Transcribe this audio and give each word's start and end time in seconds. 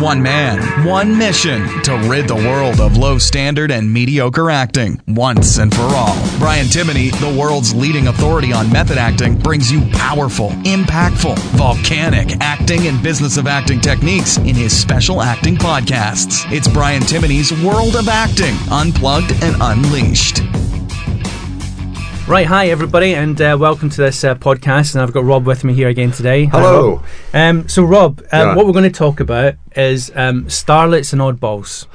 One 0.00 0.22
man, 0.22 0.84
one 0.84 1.16
mission 1.16 1.66
to 1.84 1.96
rid 2.08 2.28
the 2.28 2.34
world 2.34 2.80
of 2.80 2.98
low 2.98 3.16
standard 3.16 3.70
and 3.70 3.90
mediocre 3.90 4.50
acting 4.50 5.00
once 5.08 5.56
and 5.58 5.74
for 5.74 5.80
all. 5.82 6.14
Brian 6.38 6.66
Timoney, 6.66 7.10
the 7.18 7.38
world's 7.40 7.74
leading 7.74 8.08
authority 8.08 8.52
on 8.52 8.70
method 8.70 8.98
acting, 8.98 9.38
brings 9.38 9.72
you 9.72 9.80
powerful, 9.92 10.50
impactful, 10.64 11.38
volcanic 11.56 12.36
acting 12.40 12.86
and 12.88 13.02
business 13.02 13.38
of 13.38 13.46
acting 13.46 13.80
techniques 13.80 14.36
in 14.38 14.54
his 14.54 14.78
special 14.78 15.22
acting 15.22 15.56
podcasts. 15.56 16.44
It's 16.52 16.68
Brian 16.68 17.02
Timoney's 17.02 17.50
World 17.64 17.96
of 17.96 18.06
Acting, 18.08 18.54
Unplugged 18.70 19.32
and 19.42 19.56
Unleashed. 19.60 20.42
Right, 22.28 22.44
hi 22.46 22.70
everybody, 22.70 23.14
and 23.14 23.40
uh, 23.40 23.56
welcome 23.58 23.88
to 23.88 23.96
this 23.98 24.24
uh, 24.24 24.34
podcast. 24.34 24.94
And 24.94 25.02
I've 25.02 25.12
got 25.12 25.22
Rob 25.24 25.46
with 25.46 25.62
me 25.62 25.72
here 25.74 25.86
again 25.88 26.10
today. 26.10 26.46
Hi, 26.46 26.58
Hello. 26.58 26.90
Rob. 26.96 27.04
Um, 27.32 27.68
so, 27.68 27.84
Rob, 27.84 28.20
uh, 28.32 28.36
Yeah. 28.38 28.56
what 28.56 28.66
we're 28.66 28.72
going 28.72 28.90
to 28.90 28.98
talk 28.98 29.20
about 29.20 29.54
is 29.76 30.10
um, 30.14 30.44
starlets 30.46 31.12
and 31.12 31.22
oddballs. 31.22 31.86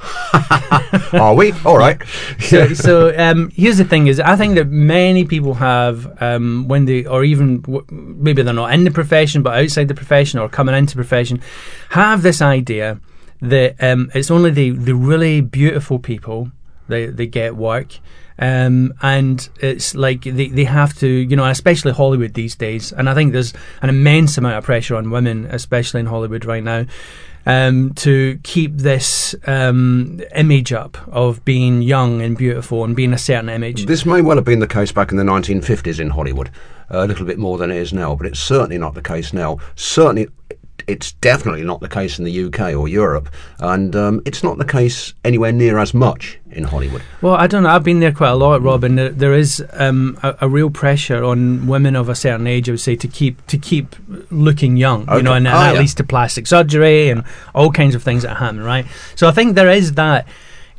Are 1.20 1.34
we? 1.34 1.52
All 1.64 1.78
right. 1.78 2.00
So, 2.42 2.74
so 2.74 3.16
um, 3.16 3.50
here's 3.54 3.78
the 3.78 3.84
thing: 3.84 4.08
is 4.08 4.20
I 4.20 4.36
think 4.36 4.56
that 4.56 4.68
many 4.68 5.24
people 5.24 5.54
have 5.54 6.20
um, 6.22 6.68
when 6.68 6.84
they, 6.84 7.04
or 7.06 7.24
even 7.24 7.60
w- 7.62 7.86
maybe 7.90 8.42
they're 8.42 8.52
not 8.52 8.72
in 8.74 8.84
the 8.84 8.90
profession, 8.90 9.42
but 9.42 9.58
outside 9.58 9.88
the 9.88 9.94
profession 9.94 10.38
or 10.38 10.48
coming 10.48 10.74
into 10.74 10.94
profession, 10.96 11.40
have 11.90 12.22
this 12.22 12.42
idea 12.42 13.00
that 13.40 13.82
um, 13.82 14.10
it's 14.14 14.30
only 14.30 14.50
the 14.50 14.70
the 14.70 14.94
really 14.94 15.40
beautiful 15.40 15.98
people 15.98 16.50
they 16.88 17.06
they 17.06 17.26
get 17.26 17.56
work. 17.56 17.98
Um, 18.38 18.94
and 19.02 19.46
it's 19.60 19.94
like 19.94 20.22
they, 20.22 20.48
they 20.48 20.64
have 20.64 20.98
to, 20.98 21.06
you 21.06 21.36
know, 21.36 21.46
especially 21.46 21.92
Hollywood 21.92 22.34
these 22.34 22.56
days. 22.56 22.92
And 22.92 23.08
I 23.08 23.14
think 23.14 23.32
there's 23.32 23.52
an 23.82 23.88
immense 23.88 24.36
amount 24.38 24.56
of 24.56 24.64
pressure 24.64 24.96
on 24.96 25.10
women, 25.10 25.46
especially 25.46 26.00
in 26.00 26.06
Hollywood 26.06 26.44
right 26.44 26.64
now, 26.64 26.86
um, 27.46 27.92
to 27.94 28.38
keep 28.42 28.76
this 28.76 29.34
um, 29.46 30.20
image 30.34 30.72
up 30.72 30.96
of 31.08 31.44
being 31.44 31.82
young 31.82 32.22
and 32.22 32.36
beautiful 32.36 32.84
and 32.84 32.94
being 32.94 33.12
a 33.12 33.18
certain 33.18 33.48
image. 33.48 33.86
This 33.86 34.06
may 34.06 34.20
well 34.20 34.36
have 34.36 34.44
been 34.44 34.60
the 34.60 34.66
case 34.66 34.92
back 34.92 35.10
in 35.10 35.16
the 35.16 35.24
1950s 35.24 35.98
in 36.00 36.10
Hollywood, 36.10 36.50
a 36.90 37.06
little 37.06 37.26
bit 37.26 37.38
more 37.38 37.58
than 37.58 37.70
it 37.70 37.76
is 37.76 37.92
now, 37.92 38.14
but 38.14 38.26
it's 38.26 38.40
certainly 38.40 38.78
not 38.78 38.94
the 38.94 39.02
case 39.02 39.32
now. 39.32 39.58
Certainly, 39.74 40.28
it's 40.86 41.12
definitely 41.12 41.62
not 41.62 41.80
the 41.80 41.88
case 41.88 42.18
in 42.18 42.24
the 42.24 42.44
UK 42.44 42.74
or 42.74 42.88
Europe, 42.88 43.28
and 43.58 43.94
um, 43.96 44.22
it's 44.24 44.42
not 44.42 44.58
the 44.58 44.64
case 44.64 45.14
anywhere 45.24 45.52
near 45.52 45.78
as 45.78 45.94
much 45.94 46.38
in 46.50 46.64
Hollywood. 46.64 47.02
Well, 47.22 47.34
I 47.34 47.46
don't 47.46 47.62
know. 47.62 47.70
I've 47.70 47.84
been 47.84 48.00
there 48.00 48.12
quite 48.12 48.30
a 48.30 48.34
lot, 48.34 48.60
Rob, 48.62 48.84
and 48.84 48.98
there, 48.98 49.08
there 49.08 49.32
is 49.34 49.64
um, 49.72 50.18
a, 50.22 50.36
a 50.42 50.48
real 50.48 50.70
pressure 50.70 51.24
on 51.24 51.66
women 51.66 51.96
of 51.96 52.08
a 52.08 52.14
certain 52.14 52.46
age, 52.46 52.68
I 52.68 52.72
would 52.72 52.80
say, 52.80 52.96
to 52.96 53.08
keep 53.08 53.46
to 53.46 53.56
keep 53.58 53.96
looking 54.30 54.76
young. 54.76 55.00
You 55.14 55.22
know, 55.22 55.32
and, 55.32 55.46
and 55.46 55.56
Oh, 55.56 55.60
that 55.60 55.74
yeah. 55.74 55.80
leads 55.80 55.94
to 55.96 56.04
plastic 56.04 56.46
surgery 56.46 57.08
and 57.10 57.24
all 57.54 57.70
kinds 57.70 57.94
of 57.94 58.02
things 58.02 58.22
that 58.22 58.36
happen, 58.36 58.60
right? 58.60 58.86
So 59.16 59.28
I 59.28 59.32
think 59.32 59.54
there 59.54 59.70
is 59.70 59.92
that 59.94 60.26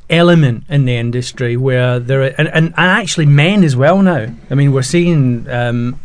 element 0.09 0.63
in 0.69 0.85
the 0.85 0.95
industry 0.95 1.57
where 1.57 1.97
there 1.99 2.21
are, 2.23 2.33
and, 2.37 2.47
and, 2.49 2.65
and 2.67 2.73
actually 2.77 3.25
men 3.25 3.63
as 3.63 3.75
well 3.75 4.01
now. 4.01 4.27
I 4.49 4.55
mean, 4.55 4.71
we're 4.73 4.81
seeing. 4.83 5.49
Um, 5.49 5.99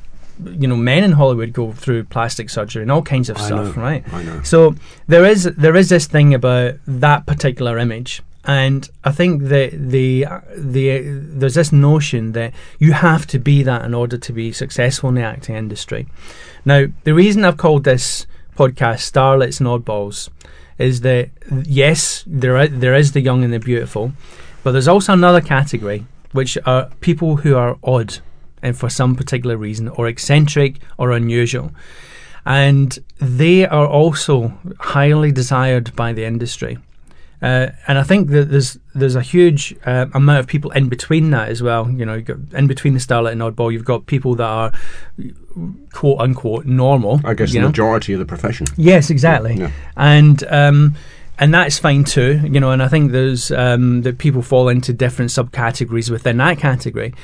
you 0.44 0.68
know, 0.68 0.76
men 0.76 1.04
in 1.04 1.12
Hollywood 1.12 1.52
go 1.52 1.72
through 1.72 2.04
plastic 2.04 2.50
surgery 2.50 2.82
and 2.82 2.90
all 2.90 3.02
kinds 3.02 3.28
of 3.28 3.36
I 3.38 3.46
stuff, 3.46 3.76
know, 3.76 3.82
right? 3.82 4.12
I 4.12 4.22
know. 4.22 4.42
So 4.42 4.74
there 5.06 5.24
is 5.24 5.44
there 5.44 5.76
is 5.76 5.88
this 5.88 6.06
thing 6.06 6.34
about 6.34 6.74
that 6.86 7.26
particular 7.26 7.78
image, 7.78 8.22
and 8.44 8.88
I 9.04 9.12
think 9.12 9.44
that 9.44 9.72
the 9.72 10.26
the 10.56 11.00
there's 11.02 11.54
this 11.54 11.72
notion 11.72 12.32
that 12.32 12.52
you 12.78 12.92
have 12.92 13.26
to 13.28 13.38
be 13.38 13.62
that 13.62 13.84
in 13.84 13.94
order 13.94 14.18
to 14.18 14.32
be 14.32 14.52
successful 14.52 15.08
in 15.08 15.16
the 15.16 15.22
acting 15.22 15.56
industry. 15.56 16.06
Now, 16.64 16.86
the 17.04 17.14
reason 17.14 17.44
I've 17.44 17.56
called 17.56 17.84
this 17.84 18.26
podcast 18.56 19.10
"Starlets 19.10 19.60
and 19.60 19.68
Oddballs" 19.68 20.28
is 20.78 21.00
that 21.00 21.30
yes, 21.64 22.24
there 22.26 22.56
are, 22.56 22.68
there 22.68 22.94
is 22.94 23.12
the 23.12 23.20
young 23.20 23.44
and 23.44 23.52
the 23.52 23.58
beautiful, 23.58 24.12
but 24.62 24.72
there's 24.72 24.88
also 24.88 25.12
another 25.12 25.40
category 25.40 26.06
which 26.32 26.58
are 26.66 26.90
people 27.00 27.36
who 27.36 27.56
are 27.56 27.78
odd 27.82 28.18
and 28.62 28.76
for 28.76 28.88
some 28.88 29.14
particular 29.14 29.56
reason, 29.56 29.88
or 29.88 30.08
eccentric 30.08 30.80
or 30.96 31.12
unusual 31.12 31.72
and 32.48 32.98
they 33.18 33.66
are 33.66 33.86
also 33.86 34.58
highly 34.80 35.30
desired 35.30 35.94
by 35.94 36.14
the 36.14 36.24
industry. 36.24 36.78
Uh, 37.40 37.68
and 37.86 37.98
I 37.98 38.02
think 38.02 38.30
that 38.30 38.50
there's 38.50 38.78
there's 38.94 39.14
a 39.14 39.22
huge 39.22 39.76
uh, 39.86 40.06
amount 40.12 40.40
of 40.40 40.46
people 40.48 40.72
in 40.72 40.88
between 40.88 41.30
that 41.30 41.50
as 41.50 41.62
well. 41.62 41.88
You 41.88 42.04
know, 42.04 42.14
you've 42.14 42.24
got 42.24 42.38
in 42.52 42.66
between 42.66 42.94
the 42.94 43.00
starlet 43.00 43.32
and 43.32 43.42
oddball, 43.42 43.72
you've 43.72 43.84
got 43.84 44.06
people 44.06 44.34
that 44.36 44.44
are 44.44 44.72
quote 45.92 46.18
unquote 46.18 46.64
normal. 46.64 47.20
I 47.22 47.34
guess 47.34 47.52
the 47.52 47.60
know? 47.60 47.68
majority 47.68 48.14
of 48.14 48.18
the 48.18 48.24
profession. 48.24 48.66
Yes, 48.76 49.10
exactly. 49.10 49.54
Yeah. 49.54 49.70
And 49.96 50.42
um, 50.48 50.96
and 51.38 51.54
that's 51.54 51.78
fine 51.78 52.04
too, 52.04 52.40
you 52.44 52.60
know. 52.60 52.70
And 52.70 52.82
I 52.82 52.88
think 52.88 53.12
there's 53.12 53.50
um, 53.50 54.02
that 54.02 54.18
people 54.18 54.42
fall 54.42 54.68
into 54.68 54.92
different 54.92 55.30
subcategories 55.30 56.10
within 56.10 56.38
that 56.38 56.58
category. 56.58 57.14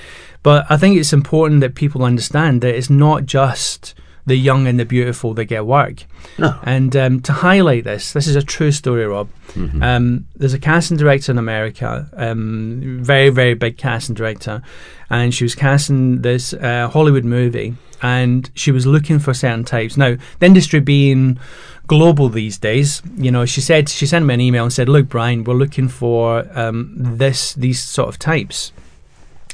But 0.43 0.67
I 0.71 0.77
think 0.77 0.97
it's 0.97 1.13
important 1.13 1.61
that 1.63 1.75
people 1.75 2.05
understand 2.05 2.61
that 2.61 2.75
it's 2.75 2.91
not 2.91 3.27
just 3.27 3.95
the 4.27 4.37
young 4.37 4.67
and 4.67 4.81
the 4.81 4.85
beautiful 4.85 5.35
that 5.35 5.45
get 5.47 5.67
work. 5.67 6.05
No. 6.39 6.59
And 6.63 6.97
um, 6.97 7.21
to 7.21 7.33
highlight 7.33 7.85
this, 7.85 8.13
this 8.13 8.27
is 8.27 8.37
a 8.37 8.43
true 8.43 8.73
story, 8.73 9.07
Rob. 9.07 9.29
Mm-hmm. 9.53 9.83
Um, 9.83 10.27
there's 10.35 10.55
a 10.55 10.59
casting 10.59 10.97
director 10.97 11.33
in 11.33 11.39
America, 11.39 12.09
um, 12.15 12.99
very, 13.03 13.29
very 13.29 13.55
big 13.55 13.77
casting 13.77 14.15
director, 14.15 14.63
and 15.11 15.35
she 15.35 15.45
was 15.45 15.55
casting 15.55 16.23
this 16.23 16.55
uh, 16.55 16.89
Hollywood 16.89 17.25
movie, 17.25 17.75
and 18.03 18.51
she 18.55 18.71
was 18.71 18.87
looking 18.87 19.19
for 19.19 19.35
certain 19.35 19.65
types. 19.65 19.97
Now, 19.97 20.17
the 20.39 20.47
industry 20.47 20.81
being 20.81 21.39
global 21.87 22.29
these 22.31 22.59
days, 22.59 23.03
you 23.17 23.31
know, 23.31 23.45
she 23.45 23.61
said 23.61 23.89
she 23.89 24.07
sent 24.07 24.25
me 24.25 24.35
an 24.35 24.41
email 24.41 24.65
and 24.65 24.73
said, 24.73 24.89
"Look, 24.89 25.09
Brian, 25.09 25.45
we're 25.45 25.55
looking 25.55 25.89
for 25.89 26.49
um, 26.59 26.95
this 26.97 27.55
these 27.55 27.83
sort 27.83 28.09
of 28.09 28.19
types." 28.19 28.73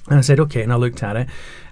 And 0.08 0.18
I 0.18 0.22
said, 0.22 0.40
"Okay," 0.40 0.62
and 0.62 0.72
I 0.72 0.76
looked 0.76 1.02
at 1.02 1.16
it, 1.16 1.28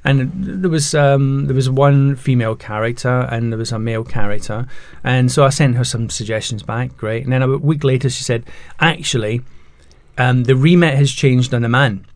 and 0.09 0.63
there 0.63 0.71
was 0.71 0.95
um, 0.95 1.49
there 1.49 1.55
was 1.55 1.69
one 1.69 2.17
female 2.17 2.57
character 2.57 3.29
and 3.31 3.53
there 3.53 3.59
was 3.59 3.73
a 3.73 3.79
male 3.79 4.05
character, 4.05 4.67
and 5.05 5.31
so 5.31 5.45
I 5.45 5.51
sent 5.51 5.77
her 5.77 5.85
some 5.85 6.09
suggestions 6.09 6.63
back. 6.63 6.97
Great, 6.97 7.25
and 7.25 7.33
then 7.33 7.43
a 7.43 7.59
week 7.59 7.85
later 7.85 8.09
she 8.09 8.25
said, 8.25 8.45
"Actually, 8.81 9.43
um, 10.17 10.45
the 10.45 10.57
remit 10.57 10.95
has 10.95 11.13
changed 11.13 11.53
on 11.53 11.61
the 11.61 11.69
man." 11.69 12.07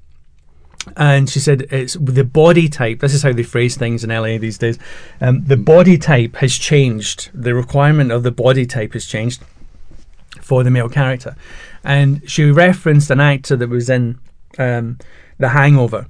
And 0.97 1.29
she 1.29 1.39
said 1.39 1.67
it's 1.71 1.95
the 2.01 2.25
body 2.25 2.67
type. 2.67 3.01
This 3.01 3.13
is 3.13 3.23
how 3.23 3.33
they 3.33 3.43
phrase 3.43 3.77
things 3.77 4.03
in 4.03 4.11
LA 4.11 4.39
these 4.39 4.57
days. 4.57 4.79
Um, 5.21 5.45
the 5.45 5.59
body 5.59 5.99
type 5.99 6.37
has 6.37 6.57
changed. 6.57 7.29
The 7.35 7.55
requirement 7.55 8.11
of 8.11 8.23
the 8.23 8.33
body 8.33 8.65
type 8.65 8.95
has 8.95 9.05
changed 9.05 9.45
for 10.41 10.65
the 10.65 10.71
male 10.71 10.89
character. 10.89 11.37
And 11.85 12.29
she 12.29 12.51
referenced 12.51 13.11
an 13.11 13.21
actor 13.21 13.55
that 13.55 13.69
was 13.69 13.89
in 13.89 14.19
um, 14.59 14.99
The 15.39 15.51
Hangover 15.51 16.07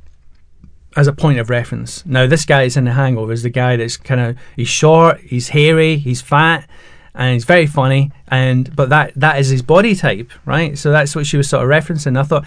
as 0.96 1.06
a 1.06 1.12
point 1.12 1.38
of 1.38 1.50
reference. 1.50 2.04
Now, 2.04 2.26
this 2.26 2.44
guy 2.44 2.62
is 2.62 2.76
in 2.76 2.84
The 2.84 2.92
Hangover 2.92 3.32
is 3.32 3.42
the 3.42 3.50
guy 3.50 3.76
that's 3.76 3.96
kind 3.96 4.20
of 4.20 4.38
he's 4.56 4.68
short, 4.68 5.20
he's 5.20 5.48
hairy, 5.48 5.96
he's 5.96 6.20
fat, 6.20 6.68
and 7.14 7.34
he's 7.34 7.44
very 7.44 7.66
funny. 7.66 8.10
And 8.28 8.74
but 8.74 8.88
that 8.90 9.12
that 9.16 9.38
is 9.38 9.48
his 9.48 9.62
body 9.62 9.94
type, 9.94 10.30
right? 10.44 10.76
So 10.76 10.90
that's 10.90 11.14
what 11.16 11.26
she 11.26 11.36
was 11.36 11.48
sort 11.48 11.64
of 11.64 11.70
referencing. 11.70 12.18
I 12.18 12.22
thought 12.22 12.46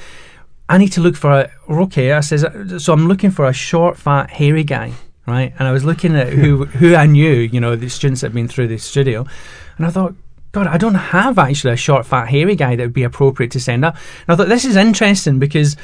I 0.70 0.78
need 0.78 0.92
to 0.94 1.02
look 1.02 1.16
for 1.16 1.32
a 1.32 1.52
okay. 1.70 2.12
I 2.12 2.20
says 2.22 2.46
so. 2.84 2.94
I'm 2.94 3.08
looking 3.08 3.32
for 3.32 3.46
a 3.46 3.54
short, 3.54 3.98
fat, 3.98 4.30
hairy 4.30 4.64
guy, 4.64 4.94
right? 5.28 5.54
And 5.58 5.68
I 5.68 5.72
was 5.72 5.84
looking 5.84 6.16
at 6.16 6.30
who 6.30 6.66
who 6.80 6.96
I 6.96 7.06
knew, 7.06 7.34
you 7.34 7.60
know, 7.60 7.76
the 7.76 7.90
students 7.90 8.22
that 8.22 8.28
had 8.28 8.36
been 8.36 8.48
through 8.48 8.68
the 8.68 8.78
studio, 8.78 9.26
and 9.78 9.86
I 9.86 9.90
thought. 9.90 10.16
God, 10.52 10.68
I 10.68 10.78
don't 10.78 10.96
have 10.96 11.38
actually 11.38 11.74
a 11.74 11.76
short, 11.76 12.06
fat, 12.06 12.30
hairy 12.30 12.56
guy 12.56 12.78
that 12.78 12.82
would 12.82 12.94
be 12.94 13.04
appropriate 13.04 13.52
to 13.52 13.60
send 13.60 13.84
up. 13.84 13.98
And 14.26 14.34
I 14.34 14.36
thought 14.38 14.48
this 14.48 14.64
is 14.64 14.78
interesting 14.78 15.38
because 15.38 15.76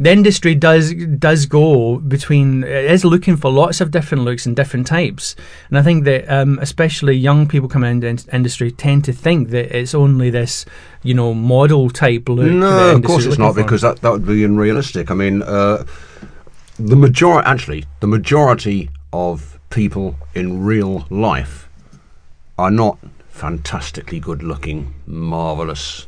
the 0.00 0.12
industry 0.12 0.54
does 0.54 0.94
does 0.94 1.46
go 1.46 1.98
between 1.98 2.62
it 2.62 2.84
is 2.84 3.04
looking 3.04 3.36
for 3.36 3.50
lots 3.50 3.80
of 3.80 3.90
different 3.90 4.24
looks 4.24 4.46
and 4.46 4.54
different 4.54 4.86
types, 4.86 5.34
and 5.68 5.78
I 5.78 5.82
think 5.82 6.04
that 6.04 6.28
um, 6.32 6.58
especially 6.60 7.16
young 7.16 7.48
people 7.48 7.68
coming 7.68 8.02
into 8.02 8.26
the 8.26 8.34
industry 8.34 8.70
tend 8.70 9.04
to 9.06 9.12
think 9.12 9.48
that 9.50 9.76
it's 9.76 9.94
only 9.94 10.30
this, 10.30 10.64
you 11.02 11.14
know, 11.14 11.34
model 11.34 11.90
type 11.90 12.28
look. 12.28 12.50
No, 12.50 12.96
of 12.96 13.02
course 13.02 13.26
it's 13.26 13.38
not 13.38 13.54
for. 13.54 13.62
because 13.62 13.82
that, 13.82 14.00
that 14.02 14.10
would 14.10 14.26
be 14.26 14.44
unrealistic. 14.44 15.10
I 15.10 15.14
mean, 15.14 15.42
uh, 15.42 15.84
the 16.78 16.96
majority, 16.96 17.48
actually, 17.48 17.84
the 18.00 18.06
majority 18.06 18.90
of 19.12 19.58
people 19.70 20.16
in 20.34 20.64
real 20.64 21.06
life 21.10 21.68
are 22.56 22.70
not 22.70 22.98
fantastically 23.28 24.20
good 24.20 24.42
looking, 24.42 24.94
marvellous, 25.06 26.06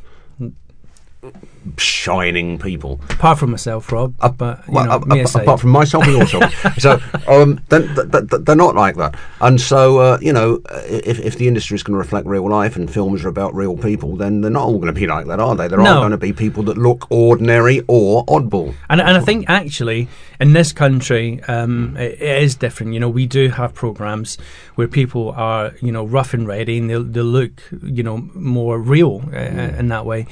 shining 1.77 2.57
people. 2.57 2.99
Apart 3.09 3.39
from 3.39 3.51
myself, 3.51 3.91
Rob. 3.91 4.15
but 4.37 4.65
you 4.67 4.73
Well, 4.73 4.85
know, 4.85 4.99
me 5.15 5.19
a- 5.21 5.23
apart 5.25 5.59
from 5.59 5.69
myself 5.69 6.05
and 6.07 6.17
yourself. 6.17 6.53
so 6.79 6.99
um, 7.27 7.61
then, 7.69 7.87
th- 7.95 8.11
th- 8.11 8.29
th- 8.29 8.41
they're 8.43 8.55
not 8.55 8.75
like 8.75 8.95
that. 8.97 9.15
And 9.39 9.59
so, 9.61 9.99
uh, 9.99 10.17
you 10.21 10.33
know, 10.33 10.61
uh, 10.69 10.81
if, 10.87 11.19
if 11.19 11.37
the 11.37 11.47
industry 11.47 11.75
is 11.75 11.83
going 11.83 11.93
to 11.93 11.99
reflect 11.99 12.27
real 12.27 12.49
life 12.49 12.75
and 12.75 12.91
films 12.91 13.23
are 13.23 13.29
about 13.29 13.53
real 13.53 13.77
people, 13.77 14.15
then 14.15 14.41
they're 14.41 14.51
not 14.51 14.63
all 14.63 14.75
going 14.79 14.93
to 14.93 14.99
be 14.99 15.07
like 15.07 15.27
that, 15.27 15.39
are 15.39 15.55
they? 15.55 15.67
There 15.67 15.77
No. 15.79 15.97
are 15.97 16.01
going 16.01 16.11
to 16.11 16.17
be 16.17 16.33
people 16.33 16.63
that 16.63 16.77
look 16.77 17.05
ordinary 17.11 17.81
or 17.87 18.25
oddball. 18.25 18.73
And, 18.89 18.99
and 19.01 19.17
I 19.17 19.19
think 19.21 19.45
actually 19.49 20.07
in 20.39 20.53
this 20.53 20.73
country, 20.73 21.41
um, 21.43 21.95
it, 21.97 22.21
it 22.21 22.43
is 22.43 22.55
different. 22.55 22.93
You 22.93 22.99
know, 22.99 23.09
we 23.09 23.27
do 23.27 23.49
have 23.49 23.73
programs 23.73 24.37
where 24.75 24.87
people 24.87 25.31
are, 25.31 25.73
you 25.81 25.91
know, 25.91 26.05
rough 26.05 26.33
and 26.33 26.47
ready 26.47 26.77
and 26.79 26.89
they 26.89 26.97
they 27.01 27.21
look, 27.21 27.51
you 27.83 28.03
know, 28.03 28.27
more 28.33 28.79
real 28.79 29.21
uh, 29.31 29.37
in 29.37 29.89
that 29.89 30.05
way. 30.05 30.25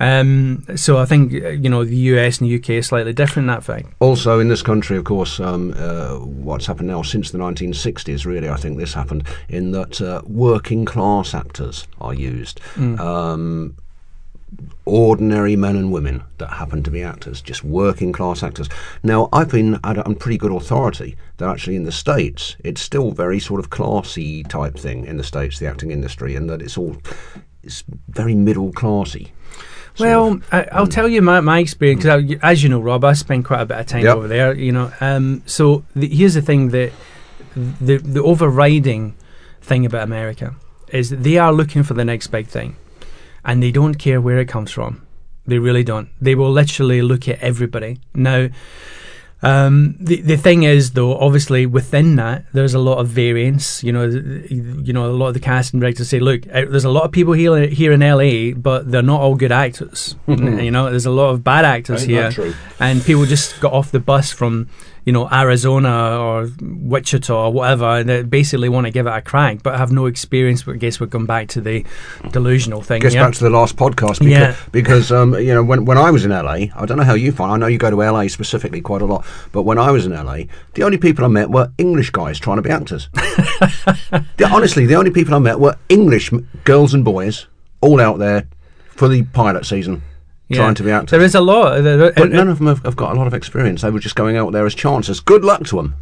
Um, 0.00 0.64
so 0.76 0.96
I 0.96 1.04
think 1.04 1.32
uh, 1.34 1.48
you 1.48 1.68
know 1.68 1.84
the 1.84 1.96
US 1.96 2.40
and 2.40 2.50
the 2.50 2.56
UK 2.56 2.70
are 2.70 2.82
slightly 2.82 3.12
different 3.12 3.44
in 3.44 3.54
that 3.54 3.62
fact. 3.62 3.88
Also, 4.00 4.40
in 4.40 4.48
this 4.48 4.62
country, 4.62 4.96
of 4.96 5.04
course, 5.04 5.38
um, 5.38 5.74
uh, 5.76 6.16
what's 6.16 6.66
happened 6.66 6.88
now 6.88 7.02
since 7.02 7.30
the 7.30 7.38
1960s, 7.38 8.24
really, 8.24 8.48
I 8.48 8.56
think 8.56 8.78
this 8.78 8.94
happened 8.94 9.26
in 9.48 9.72
that 9.72 10.00
uh, 10.00 10.22
working 10.26 10.84
class 10.84 11.34
actors 11.34 11.86
are 12.00 12.14
used. 12.14 12.60
Um, 12.76 13.76
ordinary 14.84 15.54
men 15.54 15.76
and 15.76 15.92
women 15.92 16.24
that 16.38 16.48
happen 16.48 16.82
to 16.82 16.90
be 16.90 17.02
actors, 17.02 17.40
just 17.40 17.62
working 17.62 18.12
class 18.12 18.42
actors. 18.42 18.68
Now, 19.02 19.28
I've 19.32 19.50
been 19.50 19.76
on 19.84 20.16
pretty 20.16 20.38
good 20.38 20.50
authority 20.50 21.16
that 21.36 21.48
actually 21.48 21.76
in 21.76 21.84
the 21.84 21.92
States, 21.92 22.56
it's 22.64 22.80
still 22.80 23.12
very 23.12 23.38
sort 23.38 23.60
of 23.60 23.70
classy 23.70 24.42
type 24.42 24.76
thing 24.76 25.04
in 25.04 25.16
the 25.16 25.24
States, 25.24 25.58
the 25.58 25.68
acting 25.68 25.90
industry, 25.90 26.34
and 26.34 26.50
that 26.50 26.62
it's 26.62 26.76
all 26.76 26.96
it's 27.62 27.84
very 28.08 28.34
middle 28.34 28.72
classy. 28.72 29.32
Well. 30.00 30.40
I, 30.52 30.66
I'll 30.72 30.86
tell 30.86 31.08
you 31.08 31.22
my, 31.22 31.40
my 31.40 31.58
experience. 31.58 32.02
'cause 32.04 32.24
I, 32.24 32.38
as 32.42 32.62
you 32.62 32.68
know, 32.68 32.80
Rob, 32.80 33.04
I 33.04 33.12
spend 33.14 33.44
quite 33.44 33.60
a 33.60 33.66
bit 33.66 33.78
of 33.78 33.86
time 33.86 34.04
Yep. 34.04 34.16
over 34.16 34.28
there. 34.28 34.54
You 34.54 34.72
know, 34.72 34.92
um, 35.00 35.42
so 35.46 35.84
the, 35.94 36.08
here's 36.08 36.34
the 36.34 36.42
thing 36.42 36.68
that 36.70 36.92
the 37.54 37.96
the 37.98 38.22
overriding 38.22 39.14
thing 39.62 39.84
about 39.86 40.02
America 40.04 40.54
is 40.88 41.10
that 41.10 41.22
they 41.22 41.36
are 41.38 41.52
looking 41.52 41.82
for 41.82 41.94
the 41.94 42.04
next 42.04 42.28
big 42.28 42.46
thing, 42.48 42.76
and 43.44 43.62
they 43.62 43.70
don't 43.70 43.94
care 43.94 44.20
where 44.20 44.38
it 44.38 44.48
comes 44.48 44.70
from. 44.70 45.02
They 45.46 45.58
really 45.58 45.82
don't. 45.84 46.08
They 46.20 46.34
will 46.34 46.50
literally 46.52 47.02
look 47.02 47.28
at 47.28 47.38
everybody 47.40 47.98
now. 48.14 48.48
Um, 49.42 49.96
the 49.98 50.20
the 50.20 50.36
thing 50.36 50.64
is, 50.64 50.92
though, 50.92 51.16
obviously 51.16 51.64
within 51.64 52.16
that, 52.16 52.44
there's 52.52 52.74
a 52.74 52.78
lot 52.78 52.98
of 52.98 53.08
variance. 53.08 53.82
You 53.82 53.92
know, 53.92 54.04
you 54.04 54.92
know, 54.92 55.06
a 55.06 55.12
lot 55.12 55.28
of 55.28 55.34
the 55.34 55.40
casting 55.40 55.80
directors 55.80 56.08
say, 56.10 56.20
"Look, 56.20 56.46
uh, 56.48 56.66
there's 56.68 56.84
a 56.84 56.90
lot 56.90 57.04
of 57.04 57.12
people 57.12 57.32
here 57.32 57.66
here 57.66 57.92
in 57.92 58.00
LA, 58.00 58.52
but 58.54 58.90
they're 58.90 59.02
not 59.02 59.20
all 59.20 59.34
good 59.34 59.52
actors. 59.52 60.16
you 60.26 60.70
know, 60.70 60.90
there's 60.90 61.06
a 61.06 61.10
lot 61.10 61.30
of 61.30 61.42
bad 61.42 61.64
actors 61.64 62.02
Ain't 62.02 62.34
here, 62.34 62.54
and 62.78 63.02
people 63.02 63.24
just 63.24 63.58
got 63.60 63.72
off 63.72 63.90
the 63.90 64.00
bus 64.00 64.30
from, 64.30 64.68
you 65.04 65.12
know, 65.12 65.28
Arizona 65.30 66.18
or 66.18 66.48
Wichita 66.60 67.46
or 67.46 67.52
whatever, 67.52 67.84
and 67.84 68.08
they 68.08 68.22
basically 68.22 68.68
want 68.68 68.86
to 68.86 68.90
give 68.90 69.06
it 69.06 69.10
a 69.10 69.20
crack, 69.22 69.62
but 69.62 69.76
have 69.76 69.92
no 69.92 70.06
experience. 70.06 70.62
But 70.62 70.74
I 70.74 70.78
guess 70.78 71.00
we're 71.00 71.06
going 71.06 71.26
back 71.26 71.48
to 71.48 71.60
the 71.60 71.84
delusional 72.30 72.82
thing. 72.82 73.00
Gets 73.00 73.14
yeah? 73.14 73.24
back 73.24 73.34
to 73.34 73.44
the 73.44 73.50
last 73.50 73.76
podcast 73.76 74.18
because, 74.18 74.26
Yeah. 74.26 74.56
because 74.72 75.12
um, 75.12 75.34
you 75.34 75.54
know 75.54 75.64
when 75.64 75.84
when 75.84 75.98
I 75.98 76.10
was 76.10 76.24
in 76.24 76.30
LA, 76.30 76.68
I 76.74 76.86
don't 76.86 76.96
know 76.96 77.04
how 77.04 77.14
you 77.14 77.32
find. 77.32 77.52
I 77.52 77.56
know 77.56 77.66
you 77.66 77.78
go 77.78 77.90
to 77.90 77.96
LA 77.96 78.28
specifically 78.28 78.80
quite 78.80 79.02
a 79.02 79.06
lot, 79.06 79.26
but 79.52 79.62
when 79.62 79.78
I 79.78 79.90
was 79.90 80.06
in 80.06 80.12
LA, 80.12 80.44
the 80.74 80.82
only 80.82 80.98
people 80.98 81.24
I 81.24 81.28
met 81.28 81.50
were 81.50 81.70
English 81.78 82.10
guys 82.10 82.38
trying 82.38 82.56
to 82.56 82.62
be 82.62 82.70
actors. 82.70 83.08
the, 83.14 84.48
honestly, 84.50 84.86
the 84.86 84.96
only 84.96 85.10
people 85.10 85.34
I 85.34 85.38
met 85.38 85.58
were 85.60 85.76
English 85.88 86.30
girls 86.64 86.94
and 86.94 87.04
boys, 87.04 87.46
all 87.80 88.00
out 88.00 88.18
there 88.18 88.48
for 88.90 89.08
the 89.08 89.22
pilot 89.22 89.64
season, 89.64 90.02
Yeah. 90.50 90.56
trying 90.58 90.74
to 90.74 90.82
be 90.82 90.90
actors. 90.90 91.10
There 91.12 91.22
is 91.22 91.34
a 91.34 91.40
lot. 91.40 91.80
There, 91.82 92.12
but 92.12 92.30
none 92.30 92.48
of 92.48 92.58
them 92.58 92.66
have, 92.66 92.82
have 92.84 92.96
got 92.96 93.14
a 93.14 93.18
lot 93.18 93.26
of 93.26 93.34
experience. 93.34 93.82
They 93.82 93.90
were 93.90 94.00
just 94.00 94.16
going 94.16 94.36
out 94.36 94.52
there 94.52 94.66
as 94.66 94.74
chances. 94.74 95.20
Good 95.20 95.44
luck 95.44 95.64
to 95.68 95.76
them, 95.76 95.94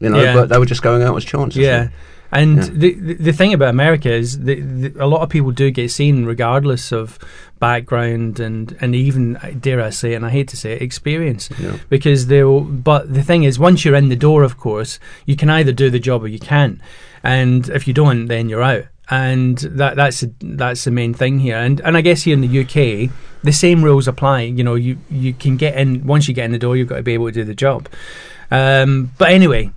you 0.00 0.10
know. 0.10 0.20
Yeah. 0.22 0.34
But 0.34 0.48
they 0.50 0.58
were 0.58 0.66
just 0.66 0.82
going 0.82 1.02
out 1.02 1.16
as 1.16 1.24
chances. 1.24 1.58
Yeah. 1.58 1.88
And 2.32 2.56
Yeah. 2.58 2.64
The, 2.72 2.94
the 2.94 3.14
the 3.14 3.32
thing 3.32 3.54
about 3.54 3.70
America 3.70 4.12
is 4.12 4.40
the, 4.44 4.60
the, 4.60 5.04
a 5.04 5.06
lot 5.06 5.22
of 5.22 5.28
people 5.30 5.50
do 5.52 5.70
get 5.70 5.90
seen 5.90 6.24
regardless 6.26 6.92
of 6.92 7.18
background 7.60 8.38
and 8.40 8.76
and 8.80 8.94
even 8.94 9.36
uh, 9.36 9.52
dare 9.58 9.80
I 9.80 9.90
say 9.90 10.12
it, 10.12 10.16
and 10.16 10.26
I 10.26 10.30
hate 10.30 10.48
to 10.48 10.56
say 10.56 10.72
it, 10.72 10.82
experience 10.82 11.48
Yeah. 11.58 11.78
because 11.88 12.26
they'll. 12.26 12.60
But 12.60 13.14
the 13.14 13.22
thing 13.22 13.44
is, 13.44 13.58
once 13.58 13.84
you're 13.84 13.94
in 13.94 14.08
the 14.08 14.16
door, 14.16 14.42
of 14.42 14.58
course, 14.58 14.98
you 15.24 15.36
can 15.36 15.48
either 15.50 15.72
do 15.72 15.88
the 15.88 15.98
job 16.00 16.22
or 16.22 16.28
you 16.28 16.38
can't, 16.40 16.80
and 17.22 17.68
if 17.70 17.86
you 17.88 17.94
don't, 17.94 18.26
then 18.26 18.48
you're 18.48 18.62
out. 18.62 18.84
And 19.08 19.58
that 19.58 19.94
that's 19.96 20.24
that's 20.40 20.84
the 20.84 20.90
main 20.90 21.14
thing 21.14 21.38
here. 21.38 21.56
And 21.56 21.80
and 21.82 21.96
I 21.96 22.00
guess 22.00 22.22
here 22.24 22.34
in 22.34 22.40
the 22.40 22.60
UK, 22.60 23.10
the 23.42 23.52
same 23.52 23.84
rules 23.84 24.08
apply. 24.08 24.42
You 24.42 24.64
know, 24.64 24.74
you 24.74 24.98
you 25.10 25.32
can 25.32 25.56
get 25.56 25.76
in 25.76 26.06
once 26.06 26.26
you 26.26 26.34
get 26.34 26.44
in 26.44 26.52
the 26.52 26.58
door, 26.58 26.76
you've 26.76 26.88
got 26.88 26.96
to 26.96 27.02
be 27.02 27.14
able 27.14 27.26
to 27.26 27.32
do 27.32 27.44
the 27.44 27.54
job. 27.54 27.88
Um, 28.50 29.12
but 29.18 29.30
anyway, 29.30 29.70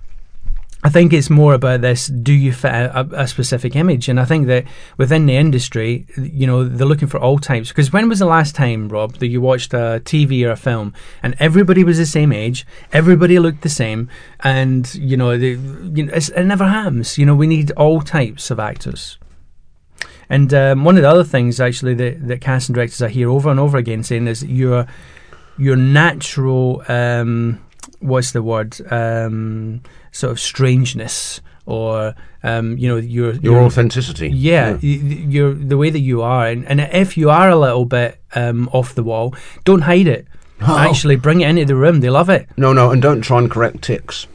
I 0.82 0.88
think 0.88 1.12
it's 1.12 1.28
more 1.28 1.52
about 1.52 1.82
this: 1.82 2.06
do 2.06 2.32
you 2.32 2.52
fit 2.52 2.72
a, 2.72 3.06
a 3.12 3.28
specific 3.28 3.76
image? 3.76 4.08
And 4.08 4.18
I 4.18 4.24
think 4.24 4.46
that 4.46 4.64
within 4.96 5.26
the 5.26 5.36
industry, 5.36 6.06
you 6.16 6.46
know, 6.46 6.64
they're 6.64 6.86
looking 6.86 7.08
for 7.08 7.18
all 7.18 7.38
types. 7.38 7.68
Because 7.68 7.92
when 7.92 8.08
was 8.08 8.20
the 8.20 8.26
last 8.26 8.54
time, 8.54 8.88
Rob, 8.88 9.16
that 9.16 9.26
you 9.26 9.40
watched 9.42 9.74
a 9.74 10.00
TV 10.04 10.44
or 10.46 10.50
a 10.50 10.56
film 10.56 10.94
and 11.22 11.36
everybody 11.38 11.84
was 11.84 11.98
the 11.98 12.06
same 12.06 12.32
age, 12.32 12.66
everybody 12.92 13.38
looked 13.38 13.60
the 13.60 13.68
same, 13.68 14.08
and 14.40 14.94
you 14.94 15.16
know, 15.16 15.36
they, 15.36 15.50
you 15.50 16.06
know 16.06 16.12
it 16.14 16.44
never 16.44 16.64
happens. 16.66 17.18
You 17.18 17.26
know, 17.26 17.34
we 17.34 17.46
need 17.46 17.72
all 17.72 18.00
types 18.00 18.50
of 18.50 18.58
actors. 18.58 19.18
And 20.30 20.54
um, 20.54 20.84
one 20.84 20.96
of 20.96 21.02
the 21.02 21.10
other 21.10 21.24
things, 21.24 21.60
actually, 21.60 21.94
that, 21.94 22.26
that 22.28 22.40
casting 22.40 22.72
directors 22.72 23.02
I 23.02 23.08
hear 23.08 23.28
over 23.28 23.50
and 23.50 23.58
over 23.58 23.76
again 23.76 24.04
saying 24.04 24.28
is 24.28 24.40
that 24.40 24.48
your 24.48 24.86
your 25.58 25.76
natural 25.76 26.82
um, 26.88 27.60
what's 28.00 28.32
the 28.32 28.42
word 28.42 28.76
um, 28.92 29.80
sort 30.12 30.32
of 30.32 30.40
strangeness 30.40 31.40
or 31.66 32.14
um, 32.42 32.76
you 32.78 32.88
know 32.88 32.96
your 32.96 33.34
Your 33.34 33.60
authenticity. 33.62 34.28
yeah, 34.30 34.72
y- 34.72 34.78
y- 34.82 35.24
you're 35.28 35.54
the 35.54 35.76
way 35.76 35.90
that 35.90 36.00
you 36.00 36.22
are, 36.22 36.46
and, 36.48 36.66
and 36.66 36.80
if 36.80 37.16
you 37.16 37.30
are 37.30 37.48
a 37.48 37.56
little 37.56 37.84
bit 37.84 38.18
um, 38.34 38.68
off 38.72 38.94
the 38.94 39.02
wall, 39.04 39.34
don't 39.64 39.82
hide 39.82 40.06
it. 40.08 40.26
Oh. 40.62 40.76
Actually, 40.78 41.16
bring 41.16 41.40
it 41.42 41.48
into 41.48 41.64
the 41.64 41.76
room. 41.76 42.00
They 42.00 42.10
love 42.10 42.28
it. 42.28 42.48
No, 42.56 42.72
no, 42.72 42.90
and 42.90 43.00
don't 43.00 43.20
try 43.22 43.38
and 43.38 43.50
correct 43.50 43.82
tics. 43.82 44.26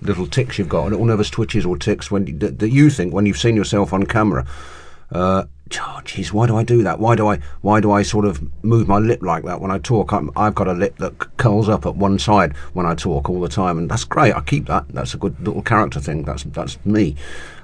Little 0.00 0.26
tics 0.26 0.58
you've 0.58 0.68
got, 0.68 0.90
little 0.90 1.04
nervous 1.04 1.28
twitches 1.30 1.66
or 1.66 1.76
tics 1.76 2.10
when 2.10 2.26
you, 2.28 2.38
that, 2.38 2.58
that 2.60 2.70
you 2.70 2.88
think 2.90 3.12
when 3.12 3.26
you've 3.26 3.38
seen 3.38 3.54
yourself 3.56 3.92
on 3.92 4.06
camera. 4.06 4.46
Uh, 5.10 5.44
oh, 5.80 6.00
geez, 6.04 6.32
why 6.32 6.46
do 6.46 6.56
I 6.56 6.62
do 6.64 6.82
that? 6.82 6.98
Why 6.98 7.14
do 7.14 7.26
I 7.26 7.38
why 7.60 7.80
do 7.80 7.90
I 7.90 8.02
sort 8.02 8.24
of 8.24 8.42
move 8.64 8.88
my 8.88 8.98
lip 8.98 9.22
like 9.22 9.44
that 9.44 9.60
when 9.60 9.70
I 9.70 9.78
talk? 9.78 10.12
I'm, 10.12 10.30
I've 10.36 10.54
got 10.54 10.68
a 10.68 10.72
lip 10.72 10.96
that 10.98 11.36
curls 11.36 11.68
up 11.68 11.86
at 11.86 11.96
one 11.96 12.18
side 12.18 12.56
when 12.72 12.86
I 12.86 12.94
talk 12.94 13.28
all 13.28 13.40
the 13.40 13.48
time, 13.48 13.78
and 13.78 13.90
that's 13.90 14.04
great. 14.04 14.34
I 14.34 14.40
keep 14.40 14.66
that. 14.66 14.88
That's 14.88 15.14
a 15.14 15.18
good 15.18 15.38
little 15.46 15.62
character 15.62 16.00
thing. 16.00 16.22
That's 16.22 16.44
that's 16.44 16.84
me, 16.84 17.16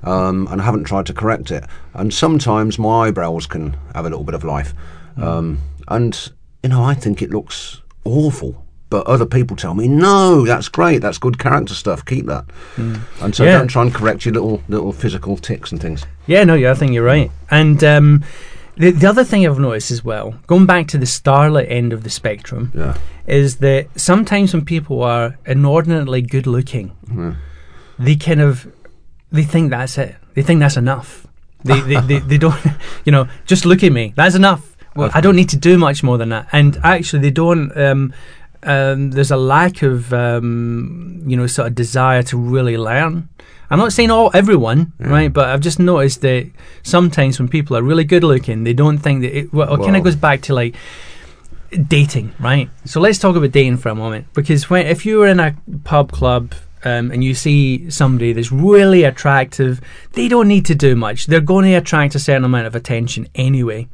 um, 0.03 0.49
and 0.51 0.61
I 0.61 0.65
haven't 0.65 0.85
tried 0.85 1.07
to 1.07 1.15
correct 1.15 1.51
it. 1.51 1.65
And 1.95 2.13
sometimes 2.13 2.79
my 2.79 3.09
eyebrows 3.09 3.47
can 3.47 3.77
have 3.95 4.07
a 4.07 4.11
little 4.11 4.25
bit 4.25 4.35
of 4.35 4.45
life, 4.45 4.75
um, 5.17 5.61
and 5.89 6.33
you 6.63 6.71
know 6.71 6.83
I 6.83 6.95
think 6.95 7.23
it 7.23 7.31
looks 7.31 7.81
awful. 8.05 8.64
But 8.95 9.09
other 9.09 9.27
people 9.27 9.57
tell 9.57 9.75
me, 9.75 9.89
no, 9.89 10.45
that's 10.47 10.69
great. 10.69 10.99
That's 11.03 11.19
good 11.19 11.37
character 11.37 11.75
stuff. 11.75 12.05
Keep 12.05 12.27
that. 12.27 12.45
And 12.77 13.35
so 13.35 13.43
Yeah. 13.43 13.59
don't 13.59 13.67
try 13.67 13.83
and 13.83 13.93
correct 13.93 14.25
your 14.25 14.35
little 14.35 14.63
little 14.69 14.93
physical 14.93 15.37
tics 15.37 15.73
and 15.73 15.81
things. 15.81 16.07
Yeah, 16.29 16.45
no, 16.45 16.55
yeah, 16.55 16.71
I 16.71 16.75
think 16.75 16.93
you're 16.93 17.03
right. 17.17 17.29
And 17.51 17.83
um, 17.83 18.23
the 18.77 18.93
the 18.93 19.09
other 19.09 19.25
thing 19.25 19.45
I've 19.45 19.59
noticed 19.59 19.91
as 19.91 20.05
well, 20.05 20.35
going 20.47 20.67
back 20.67 20.87
to 20.89 20.99
the 20.99 21.07
starlet 21.07 21.67
end 21.69 21.93
of 21.93 22.05
the 22.05 22.11
spectrum, 22.11 22.71
Yeah. 22.73 22.95
is 23.27 23.57
that 23.57 23.87
sometimes 23.97 24.55
when 24.55 24.65
people 24.65 25.03
are 25.03 25.37
inordinately 25.45 26.23
good 26.23 26.47
looking, 26.47 26.93
they 27.99 28.15
kind 28.17 28.41
of 28.41 28.67
they 29.33 29.43
think 29.43 29.71
that's 29.71 29.99
it. 29.99 30.15
They 30.35 30.43
think 30.43 30.61
that's 30.61 30.77
enough. 30.77 31.27
They 31.65 31.81
they, 31.81 32.01
they, 32.01 32.19
they 32.21 32.39
don't 32.39 32.63
you 33.05 33.11
know, 33.11 33.27
just 33.47 33.65
look 33.67 33.83
at 33.83 33.91
me. 33.93 34.13
That's 34.15 34.37
enough. 34.37 34.63
Well, 34.97 35.11
I 35.13 35.21
don't 35.21 35.35
need 35.35 35.49
to 35.49 35.57
do 35.57 35.79
much 35.79 36.05
more 36.05 36.17
than 36.19 36.29
that. 36.29 36.47
And 36.53 36.79
actually 36.85 37.23
they 37.23 37.33
don't 37.33 37.77
um 37.77 38.13
um, 38.65 39.11
there's 39.11 39.31
a 39.31 39.37
lack 39.37 39.83
of 39.83 40.13
um, 40.13 41.23
you 41.27 41.37
know 41.37 41.47
sort 41.47 41.69
of 41.69 41.75
desire 41.75 42.23
to 42.25 42.39
really 42.39 42.77
learn. 42.77 43.29
I'm 43.71 43.79
not 43.79 43.93
saying 43.93 44.11
all 44.11 44.31
everyone, 44.35 44.93
right? 44.99 45.33
But 45.33 45.49
I've 45.49 45.61
just 45.61 45.79
noticed 45.79 46.21
that 46.21 46.51
sometimes 46.83 47.39
when 47.39 47.49
people 47.49 47.77
are 47.77 47.83
really 47.83 48.05
good 48.05 48.23
looking, 48.23 48.65
they 48.65 48.75
don't 48.75 48.99
think 48.99 49.23
that 49.23 49.37
it. 49.37 49.53
Well, 49.53 49.75
it 49.75 49.85
kind 49.85 49.97
of 49.97 50.05
goes 50.05 50.17
back 50.17 50.43
to 50.43 50.55
like 50.55 50.77
dating, 51.89 52.35
right? 52.39 52.69
So 52.85 53.01
let's 53.01 53.19
talk 53.19 53.37
about 53.37 53.53
dating 53.53 53.79
for 53.79 53.89
a 53.89 53.95
moment, 53.95 54.27
because 54.35 54.71
when 54.71 54.87
if 54.87 55.05
you 55.07 55.19
were 55.19 55.27
in 55.27 55.41
a 55.41 55.57
pub 55.85 56.13
club. 56.13 56.55
Um, 56.87 57.11
and 57.13 57.25
you 57.25 57.33
see 57.33 57.89
somebody 57.89 58.35
that's 58.35 58.53
really 58.53 59.05
attractive, 59.05 59.81
they 60.13 60.29
don't 60.29 60.49
need 60.49 60.67
to 60.67 60.75
do 60.75 60.95
much. 60.95 61.25
They're 61.25 61.41
going 61.41 61.65
to 61.65 61.73
attract 61.77 62.15
a 62.15 62.19
certain 62.19 62.45
amount 62.45 62.67
of 62.67 62.75
attention 62.75 63.27
anyway. 63.35 63.89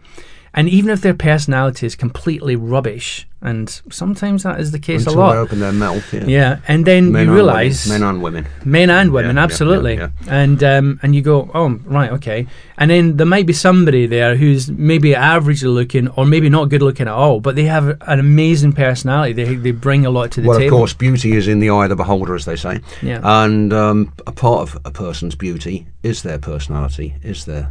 And 0.54 0.69
even 0.69 0.90
if 0.90 1.00
their 1.00 1.14
personality 1.14 1.87
is 1.87 1.95
completely 1.95 2.57
rubbish, 2.57 3.26
and 3.42 3.69
sometimes 3.90 4.42
that 4.42 4.61
is 4.61 4.71
the 4.73 4.78
case 4.78 5.07
Until 5.07 5.14
a 5.14 5.19
lot. 5.21 5.33
they 5.33 5.38
open 5.38 5.61
their 5.61 5.73
mouth. 5.73 6.12
Yeah. 6.12 6.25
Yeah, 6.26 6.59
and 6.69 6.85
then 6.85 7.11
Men 7.12 7.26
you 7.28 7.35
realize 7.35 7.87
women. 7.87 8.00
men 8.00 8.09
and 8.11 8.23
women. 8.23 8.47
men 8.64 8.90
and 8.90 9.12
women, 9.12 9.37
Yeah, 9.37 9.42
absolutely. 9.45 9.95
yeah, 9.95 10.11
And 10.28 10.62
um, 10.62 10.99
and 11.02 11.14
you 11.14 11.23
go, 11.23 11.50
oh 11.54 11.69
right, 11.87 12.11
okay. 12.12 12.47
And 12.76 12.90
then 12.90 13.16
there 13.16 13.26
might 13.26 13.47
be 13.47 13.52
somebody 13.52 14.07
there 14.07 14.37
who's 14.37 14.71
maybe 14.71 15.14
average 15.14 15.62
looking 15.62 16.09
or 16.09 16.26
maybe 16.26 16.49
not 16.49 16.69
good 16.69 16.83
looking 16.83 17.07
at 17.09 17.14
all, 17.14 17.40
but 17.40 17.54
they 17.57 17.64
have 17.64 17.97
an 18.09 18.19
amazing 18.21 18.73
personality. 18.73 19.33
They 19.33 19.54
they 19.54 19.71
bring 19.73 20.04
a 20.04 20.11
lot 20.11 20.33
to 20.33 20.40
the 20.40 20.49
table. 20.49 20.59
Well, 20.59 20.64
of 20.66 20.71
course, 20.71 20.95
beauty 20.95 21.33
is 21.37 21.47
in 21.49 21.61
the 21.61 21.71
eye 21.71 21.85
of 21.85 21.90
the 21.90 21.97
beholder, 21.97 22.35
as 22.35 22.45
they 22.45 22.57
say. 22.57 22.80
Yeah. 23.02 23.21
And 23.23 23.73
um, 23.73 24.12
a 24.26 24.33
part 24.33 24.62
of 24.62 24.78
a 24.85 24.90
person's 24.90 25.35
beauty 25.35 25.87
is 26.02 26.23
their 26.23 26.38
personality, 26.38 27.14
is 27.23 27.45
their 27.45 27.71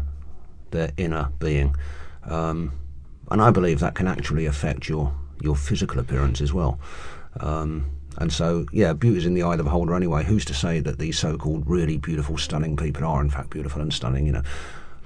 their 0.71 0.91
inner 0.97 1.29
being, 1.39 1.75
um, 2.29 2.71
and 3.29 3.41
I 3.41 3.51
believe 3.51 3.79
that 3.79 3.95
can 3.95 4.07
actually 4.07 4.45
affect 4.45 4.87
your 4.87 5.13
your 5.41 5.55
physical 5.55 5.99
appearance 5.99 6.41
as 6.41 6.53
well. 6.53 6.79
Um, 7.39 7.91
and 8.17 8.33
so, 8.33 8.65
yeah, 8.73 8.93
beauty 8.93 9.19
is 9.19 9.25
in 9.25 9.33
the 9.33 9.43
eye 9.43 9.53
of 9.53 9.59
the 9.59 9.63
beholder 9.63 9.95
anyway. 9.95 10.23
Who's 10.23 10.43
to 10.45 10.53
say 10.53 10.81
that 10.81 10.99
these 10.99 11.17
so-called 11.17 11.63
really 11.67 11.97
beautiful, 11.97 12.37
stunning 12.37 12.75
people 12.75 13.05
are 13.05 13.21
in 13.21 13.29
fact 13.29 13.49
beautiful 13.49 13.81
and 13.81 13.93
stunning? 13.93 14.25
You 14.25 14.33
know, 14.33 14.41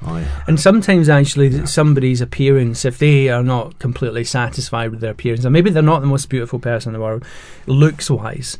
I 0.02 0.26
And 0.48 0.60
sometimes, 0.60 1.10
actually, 1.10 1.50
th 1.50 1.68
somebody's 1.68 2.22
appearance, 2.22 2.86
if 2.86 2.98
they 2.98 3.30
are 3.30 3.44
not 3.44 3.78
completely 3.80 4.24
satisfied 4.24 4.92
with 4.92 5.00
their 5.02 5.12
appearance, 5.12 5.46
and 5.46 5.54
maybe 5.54 5.70
they're 5.70 5.84
not 5.84 6.02
the 6.02 6.08
most 6.08 6.30
beautiful 6.30 6.60
person 6.60 6.90
in 6.90 7.00
the 7.00 7.06
world, 7.06 7.24
looks 7.68 8.10
wise, 8.10 8.58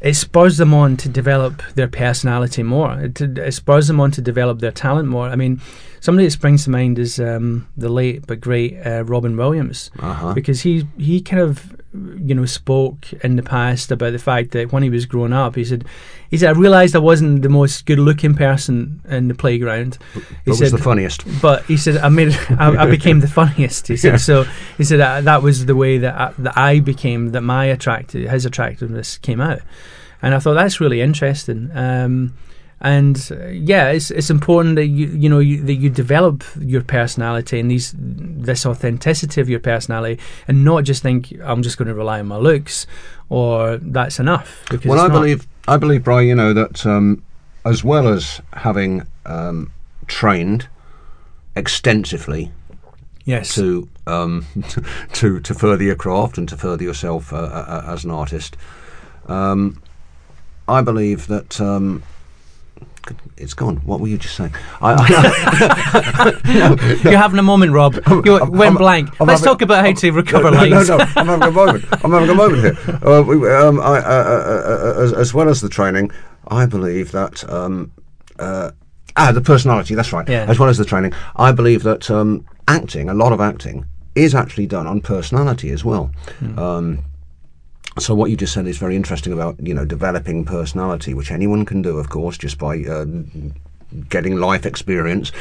it 0.00 0.14
spurs 0.14 0.56
them 0.58 0.74
on 0.74 0.96
to 0.98 1.08
develop 1.08 1.62
their 1.74 1.88
personality 1.88 2.62
more. 2.62 2.92
It, 3.00 3.20
it 3.20 3.54
spurs 3.54 3.88
them 3.88 4.00
on 4.00 4.10
to 4.12 4.20
develop 4.22 4.60
their 4.60 4.72
talent 4.72 5.08
more. 5.08 5.28
I 5.28 5.36
mean, 5.36 5.60
somebody 6.00 6.26
that 6.26 6.32
springs 6.32 6.64
to 6.64 6.70
mind 6.70 6.98
is 6.98 7.18
um, 7.18 7.66
the 7.76 7.88
late 7.88 8.26
but 8.26 8.40
great 8.40 8.76
uh, 8.84 9.04
Robin 9.04 9.36
Williams, 9.36 9.90
Uh-huh. 9.98 10.34
because 10.34 10.60
he 10.62 10.86
he 10.98 11.20
kind 11.20 11.40
of 11.42 11.74
you 12.18 12.34
know 12.34 12.44
spoke 12.44 13.12
in 13.24 13.36
the 13.36 13.42
past 13.42 13.90
about 13.90 14.12
the 14.12 14.18
fact 14.18 14.50
that 14.52 14.72
when 14.72 14.82
he 14.82 14.90
was 14.90 15.06
growing 15.06 15.32
up, 15.32 15.54
he 15.56 15.64
said 15.64 15.84
he 16.30 16.36
said 16.36 16.48
I 16.54 16.58
realised 16.58 16.94
I 16.96 16.98
wasn't 17.00 17.42
the 17.42 17.48
most 17.48 17.86
good 17.86 17.98
looking 17.98 18.34
person 18.34 19.00
in 19.08 19.28
the 19.28 19.34
playground. 19.34 19.98
He 20.44 20.50
What 20.50 20.60
was 20.60 20.72
the 20.72 20.78
funniest? 20.78 21.24
but 21.40 21.64
he 21.66 21.76
said 21.76 21.96
I 21.98 22.08
made 22.08 22.36
I, 22.58 22.84
I 22.84 22.90
became 22.90 23.20
the 23.20 23.28
funniest. 23.28 23.88
He 23.88 23.96
said 23.96 24.12
Yeah. 24.12 24.16
so. 24.18 24.44
He 24.76 24.84
said 24.84 25.00
that, 25.00 25.24
that 25.24 25.42
was 25.42 25.66
the 25.66 25.76
way 25.76 25.98
that 25.98 26.14
I, 26.14 26.32
that 26.38 26.56
I 26.58 26.80
became 26.80 27.32
that 27.32 27.42
my 27.42 27.66
attractive 27.66 28.28
his 28.30 28.44
attractiveness 28.44 29.18
came 29.18 29.40
out, 29.40 29.60
and 30.22 30.34
I 30.34 30.38
thought 30.38 30.54
that's 30.54 30.80
really 30.80 31.00
interesting. 31.00 31.70
Um, 31.74 32.34
and 32.80 33.28
uh, 33.30 33.46
yeah, 33.46 33.88
it's 33.88 34.10
it's 34.10 34.28
important 34.28 34.76
that 34.76 34.86
you 34.86 35.06
you 35.06 35.28
know 35.28 35.38
you, 35.38 35.62
that 35.62 35.74
you 35.74 35.88
develop 35.88 36.44
your 36.60 36.82
personality 36.82 37.58
and 37.58 37.70
these 37.70 37.94
this 37.96 38.66
authenticity 38.66 39.40
of 39.40 39.48
your 39.48 39.60
personality, 39.60 40.20
and 40.46 40.64
not 40.64 40.84
just 40.84 41.02
think 41.02 41.32
I'm 41.42 41.62
just 41.62 41.78
going 41.78 41.88
to 41.88 41.94
rely 41.94 42.20
on 42.20 42.26
my 42.26 42.36
looks 42.36 42.86
or 43.28 43.78
that's 43.78 44.20
enough. 44.20 44.64
Because 44.70 44.86
Well, 44.86 45.00
I 45.00 45.08
not. 45.08 45.14
believe, 45.14 45.46
I 45.66 45.76
believe, 45.78 46.04
Brian, 46.04 46.28
you 46.28 46.34
know 46.34 46.52
that 46.52 46.84
um, 46.84 47.22
as 47.64 47.82
well 47.82 48.08
as 48.08 48.40
having 48.52 49.06
um, 49.24 49.72
trained 50.06 50.68
extensively 51.56 52.52
yes, 53.24 53.54
to 53.54 53.88
um, 54.06 54.44
to 55.14 55.40
to 55.40 55.54
further 55.54 55.82
your 55.82 55.96
craft 55.96 56.36
and 56.36 56.46
to 56.50 56.58
further 56.58 56.84
yourself 56.84 57.32
uh, 57.32 57.36
uh, 57.36 57.84
as 57.86 58.04
an 58.04 58.10
artist, 58.10 58.54
um, 59.28 59.82
I 60.68 60.82
believe 60.82 61.26
that. 61.28 61.58
It's 63.36 63.54
gone. 63.54 63.76
What 63.78 64.00
were 64.00 64.08
you 64.08 64.18
just 64.18 64.36
saying? 64.36 64.54
I, 64.80 64.94
I, 64.98 66.32
you're 67.04 67.18
having 67.18 67.38
a 67.38 67.42
moment, 67.42 67.72
Rob. 67.72 67.94
You 68.24 68.40
went 68.50 68.72
I'm- 68.72 68.76
blank. 68.76 69.20
I'm 69.20 69.26
Let's 69.26 69.40
having- 69.40 69.52
talk 69.54 69.62
about 69.62 69.84
how 69.84 69.92
to 69.92 70.10
recover 70.12 70.50
no. 70.50 70.64
No, 70.66 70.82
no, 70.82 70.98
I'm 71.16 71.26
having 71.26 71.48
a 71.48 71.52
moment. 71.52 71.84
I'm 72.04 72.10
having 72.12 72.30
a 72.30 72.34
moment 72.34 72.62
here. 72.62 72.76
Uh, 73.04 73.22
we, 73.22 73.36
um, 73.52 73.80
I, 73.80 73.98
uh, 73.98 74.00
uh, 74.00 74.94
uh, 74.98 75.02
as, 75.02 75.12
as 75.12 75.34
well 75.34 75.48
as 75.48 75.60
the 75.60 75.68
training, 75.68 76.10
I 76.48 76.66
believe 76.66 77.12
that 77.12 77.48
um, 77.50 77.92
uh, 78.38 78.70
ah, 79.16 79.32
the 79.32 79.40
personality. 79.40 79.94
That's 79.94 80.12
right. 80.12 80.28
Yeah. 80.28 80.46
As 80.48 80.58
well 80.58 80.68
as 80.68 80.78
the 80.78 80.84
training, 80.84 81.12
I 81.36 81.52
believe 81.52 81.82
that 81.84 82.10
um, 82.10 82.44
acting, 82.68 83.08
a 83.08 83.14
lot 83.14 83.32
of 83.32 83.40
acting, 83.40 83.84
is 84.14 84.34
actually 84.34 84.66
done 84.66 84.86
on 84.86 85.00
personality 85.00 85.70
as 85.70 85.84
well. 85.84 86.10
Um, 86.56 87.04
so 87.98 88.14
what 88.14 88.30
you 88.30 88.36
just 88.36 88.52
said 88.52 88.66
is 88.66 88.78
very 88.78 88.96
interesting 88.96 89.32
about 89.32 89.56
you 89.60 89.74
know 89.74 89.84
developing 89.84 90.44
personality, 90.44 91.14
which 91.14 91.30
anyone 91.30 91.64
can 91.64 91.82
do, 91.82 91.98
of 91.98 92.08
course, 92.08 92.36
just 92.38 92.58
by 92.58 92.84
uh, 92.84 93.06
getting 94.08 94.36
life 94.36 94.66
experience. 94.66 95.32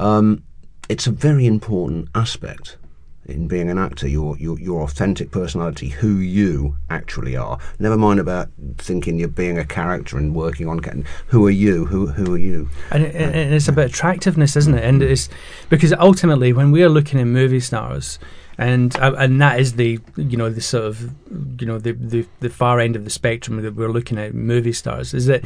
Um, 0.00 0.42
it's 0.88 1.06
a 1.06 1.10
very 1.12 1.46
important 1.46 2.08
aspect 2.14 2.76
in 3.26 3.48
being 3.48 3.70
an 3.70 3.78
actor. 3.78 4.08
Your, 4.08 4.36
your 4.38 4.58
your 4.58 4.82
authentic 4.82 5.30
personality, 5.30 5.88
who 5.88 6.16
you 6.16 6.76
actually 6.90 7.36
are. 7.36 7.58
Never 7.78 7.96
mind 7.96 8.20
about 8.20 8.48
thinking 8.78 9.18
you're 9.18 9.28
being 9.28 9.58
a 9.58 9.64
character 9.64 10.18
and 10.18 10.34
working 10.34 10.68
on. 10.68 10.82
Who 11.28 11.46
are 11.46 11.50
you? 11.50 11.86
Who 11.86 12.06
who 12.08 12.34
are 12.34 12.38
you? 12.38 12.68
And, 12.90 13.04
it, 13.04 13.14
and 13.14 13.54
it's 13.54 13.68
about 13.68 13.86
attractiveness, 13.86 14.56
isn't 14.56 14.74
it? 14.74 14.84
And 14.84 15.02
it's 15.02 15.28
because 15.68 15.92
ultimately, 15.92 16.52
when 16.52 16.72
we 16.72 16.82
are 16.82 16.88
looking 16.88 17.20
at 17.20 17.26
movie 17.26 17.60
stars, 17.60 18.18
and 18.58 18.98
uh, 18.98 19.14
and 19.18 19.40
that 19.40 19.60
is 19.60 19.74
the 19.74 20.00
you 20.16 20.36
know 20.36 20.50
the 20.50 20.60
sort 20.60 20.84
of 20.84 21.12
you 21.60 21.66
know 21.66 21.78
the, 21.78 21.92
the 21.92 22.26
the 22.40 22.50
far 22.50 22.80
end 22.80 22.96
of 22.96 23.04
the 23.04 23.10
spectrum 23.10 23.60
that 23.62 23.74
we're 23.74 23.92
looking 23.92 24.18
at 24.18 24.34
movie 24.34 24.72
stars 24.72 25.14
is 25.14 25.26
that. 25.26 25.44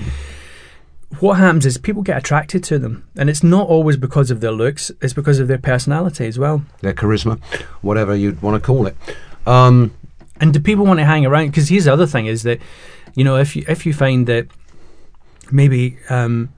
What 1.20 1.34
happens 1.34 1.64
is 1.64 1.78
people 1.78 2.02
get 2.02 2.18
attracted 2.18 2.64
to 2.64 2.78
them, 2.78 3.04
and 3.16 3.30
it's 3.30 3.42
not 3.42 3.68
always 3.68 3.96
because 3.96 4.30
of 4.30 4.40
their 4.40 4.52
looks; 4.52 4.90
it's 5.00 5.14
because 5.14 5.38
of 5.38 5.48
their 5.48 5.58
personality 5.58 6.26
as 6.26 6.38
well. 6.38 6.62
Their 6.80 6.92
charisma, 6.94 7.40
whatever 7.80 8.14
you'd 8.14 8.42
want 8.42 8.60
to 8.60 8.66
call 8.66 8.86
it. 8.86 8.96
Um, 9.46 9.92
And 10.40 10.52
do 10.52 10.60
people 10.60 10.84
want 10.84 10.98
to 10.98 11.06
hang 11.06 11.24
around? 11.24 11.46
Because 11.46 11.68
here's 11.68 11.84
the 11.84 11.92
other 11.92 12.06
thing: 12.06 12.26
is 12.26 12.42
that 12.42 12.60
you 13.14 13.24
know 13.24 13.36
if 13.36 13.56
you 13.56 13.64
if 13.68 13.86
you 13.86 13.94
find 13.94 14.26
that 14.26 14.46
maybe 15.50 15.96
um, 16.10 16.50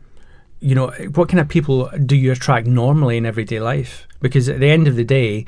you 0.61 0.75
know 0.75 0.88
what 1.14 1.28
kind 1.28 1.40
of 1.40 1.49
people 1.49 1.90
do 2.05 2.17
you 2.17 2.33
attract 2.33 2.67
normally 2.67 3.17
in 3.17 3.26
everyday 3.26 3.61
life? 3.61 4.07
Because 4.21 4.49
at 4.49 4.59
the 4.59 4.71
end 4.71 4.88
of 4.88 4.97
the 4.97 5.05
day, 5.05 5.45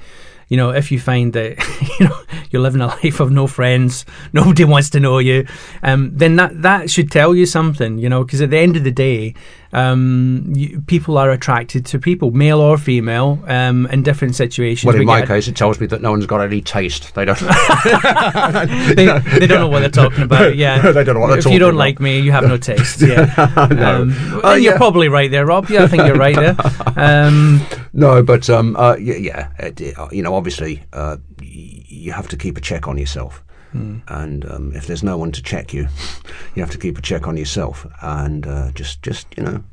you 0.51 0.59
know 0.59 0.71
if 0.71 0.93
you 0.93 1.01
find 1.01 1.33
that 1.33 1.57
you 1.99 2.07
know 2.07 2.21
you're 2.51 2.61
living 2.61 2.83
a 2.83 2.89
life 2.89 3.21
of 3.21 3.31
no 3.31 3.47
friends, 3.47 4.05
nobody 4.35 4.65
wants 4.65 4.91
to 4.91 5.01
know 5.01 5.19
you, 5.19 5.47
um, 5.83 6.11
then 6.13 6.37
that 6.37 6.61
that 6.61 6.91
should 6.91 7.11
tell 7.11 7.35
you 7.35 7.47
something. 7.47 7.97
You 7.97 8.11
know, 8.11 8.25
because 8.25 8.43
at 8.43 8.51
the 8.51 8.59
end 8.59 8.77
of 8.77 8.85
the 8.85 8.91
day, 8.91 9.35
um, 9.73 10.53
you, 10.55 10.81
people 10.87 11.17
are 11.19 11.31
attracted 11.31 11.87
to 11.87 11.99
people, 11.99 12.31
male 12.33 12.61
or 12.61 12.77
female, 12.79 13.39
um, 13.47 13.87
in 13.87 14.03
different 14.03 14.35
situations. 14.35 14.87
well, 14.87 14.95
in 14.97 15.01
We 15.01 15.07
my 15.07 15.25
case, 15.25 15.47
it 15.49 15.57
tells 15.57 15.79
me 15.81 15.87
that 15.89 16.03
no 16.03 16.11
one's 16.11 16.27
got 16.27 16.41
any 16.41 16.61
taste. 16.61 17.15
They 17.15 17.25
don't. 17.25 17.39
they, 18.97 19.07
they 19.39 19.47
don't 19.47 19.61
know 19.61 19.69
what 19.69 19.81
they're 19.81 19.89
talking 19.91 20.23
about. 20.25 20.57
Yeah, 20.57 20.91
They 20.93 21.05
don't 21.05 21.15
know 21.15 21.21
what 21.21 21.29
they're 21.29 21.39
If 21.39 21.45
talking 21.45 21.55
you 21.55 21.59
don't 21.61 21.71
about. 21.71 21.79
like 21.79 22.01
me, 22.01 22.19
you 22.21 22.33
have 22.33 22.45
no 22.45 22.57
taste. 22.57 23.01
Yeah, 23.11 23.33
um, 23.57 24.13
Oh, 24.33 24.41
well, 24.43 24.59
you're 24.59 24.73
yeah. 24.73 24.77
probably 24.77 25.09
right 25.09 25.31
there, 25.31 25.47
Rob. 25.47 25.69
Yeah, 25.71 25.85
I 25.85 25.87
think 25.89 26.05
you're 26.07 26.17
right 26.17 26.37
there. 26.37 26.57
Um, 26.97 27.61
No, 27.93 28.23
but 28.23 28.49
um, 28.51 28.77
uh, 28.77 28.97
yeah, 28.97 29.49
yeah 29.59 29.73
uh, 29.97 30.09
you 30.13 30.23
know, 30.23 30.35
obviously, 30.35 30.83
uh, 30.93 31.17
you 31.43 32.13
have 32.13 32.29
to 32.29 32.37
keep 32.37 32.57
a 32.57 32.61
check 32.61 32.87
on 32.89 32.99
yourself, 32.99 33.43
and 33.73 34.51
um, 34.51 34.73
if 34.75 34.87
there's 34.87 35.03
no 35.03 35.17
one 35.17 35.33
to 35.33 35.43
check 35.43 35.73
you, 35.73 35.89
you 36.55 36.63
have 36.63 36.71
to 36.71 36.79
keep 36.79 36.99
a 36.99 37.03
check 37.03 37.27
on 37.27 37.37
yourself, 37.37 37.87
and 38.03 38.47
uh, 38.47 38.71
just, 38.73 39.03
just 39.03 39.27
you 39.37 39.43
know, 39.43 39.65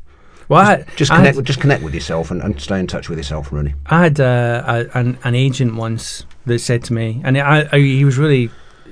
well, 0.50 0.66
I, 0.66 0.86
just 0.96 1.12
I 1.12 1.18
connect, 1.18 1.27
had, 1.27 1.36
with 1.36 1.46
just 1.46 1.60
connect 1.60 1.84
with 1.84 1.94
yourself 1.94 2.32
and, 2.32 2.42
and 2.42 2.60
stay 2.62 2.80
in 2.80 2.88
touch 2.88 3.10
with 3.10 3.18
yourself. 3.18 3.51
Really, 3.51 3.75
I 3.88 4.04
had 4.04 4.20
uh, 4.20 4.63
a, 4.66 4.98
an, 4.98 5.18
an 5.24 5.36
agent 5.36 5.75
once 5.75 6.25
that 6.46 6.60
said 6.60 6.84
to 6.86 6.94
me, 6.94 7.22
and 7.24 7.38
I, 7.38 7.68
I, 7.72 7.80
he 7.80 8.06
was 8.06 8.18
really, 8.18 8.50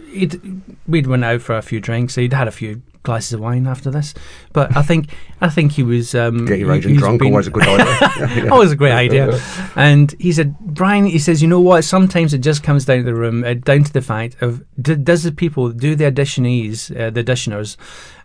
he'd, 0.10 0.62
we'd 0.88 1.08
went 1.08 1.24
out 1.24 1.42
for 1.42 1.56
a 1.56 1.62
few 1.62 1.80
drinks. 1.80 2.16
He'd 2.16 2.34
had 2.34 2.48
a 2.48 2.52
few 2.52 2.82
glasses 3.06 3.34
of 3.34 3.40
wine 3.40 3.66
after 3.68 3.90
this, 3.90 4.14
but 4.52 4.76
I 4.76 4.82
think 4.82 5.10
I 5.42 5.50
think 5.50 5.72
he 5.72 5.84
was 5.84 6.14
um, 6.16 6.46
get 6.46 6.60
your 6.60 6.74
he- 6.76 6.98
drunk, 6.98 7.20
been- 7.22 7.32
always 7.32 7.48
a 7.48 7.52
good 7.52 7.68
idea. 7.68 8.52
Always 8.52 8.72
a 8.72 8.76
great 8.76 8.92
idea. 8.94 9.40
And 9.78 10.14
he 10.20 10.32
said, 10.34 10.58
Brian, 10.60 11.06
he 11.06 11.20
says, 11.20 11.42
you 11.42 11.48
know 11.48 11.60
what? 11.62 11.84
Sometimes 11.84 12.34
it 12.34 12.40
just 12.40 12.64
comes 12.64 12.86
down 12.86 12.98
to 13.00 13.04
the 13.04 13.14
room, 13.16 13.44
uh, 13.44 13.54
down 13.56 13.84
to 13.84 13.92
the 13.94 14.02
fact 14.02 14.42
of 14.42 14.64
d- 14.82 14.96
does 14.96 15.24
the 15.24 15.32
people, 15.32 15.70
do 15.72 15.96
the 15.96 16.06
auditionees, 16.12 16.90
uh, 16.98 17.10
the 17.10 17.24
auditioners, 17.24 17.76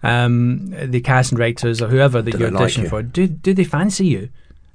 um, 0.02 0.70
the 0.90 1.00
casting 1.00 1.36
directors, 1.38 1.82
or 1.82 1.88
whoever 1.88 2.22
that 2.22 2.30
Do 2.32 2.38
you're 2.38 2.50
they 2.50 2.56
like 2.56 2.68
auditioning 2.72 2.82
you? 2.84 2.88
for, 2.88 3.02
do 3.02 3.26
do 3.26 3.54
they 3.54 3.64
fancy 3.64 4.06
you? 4.06 4.28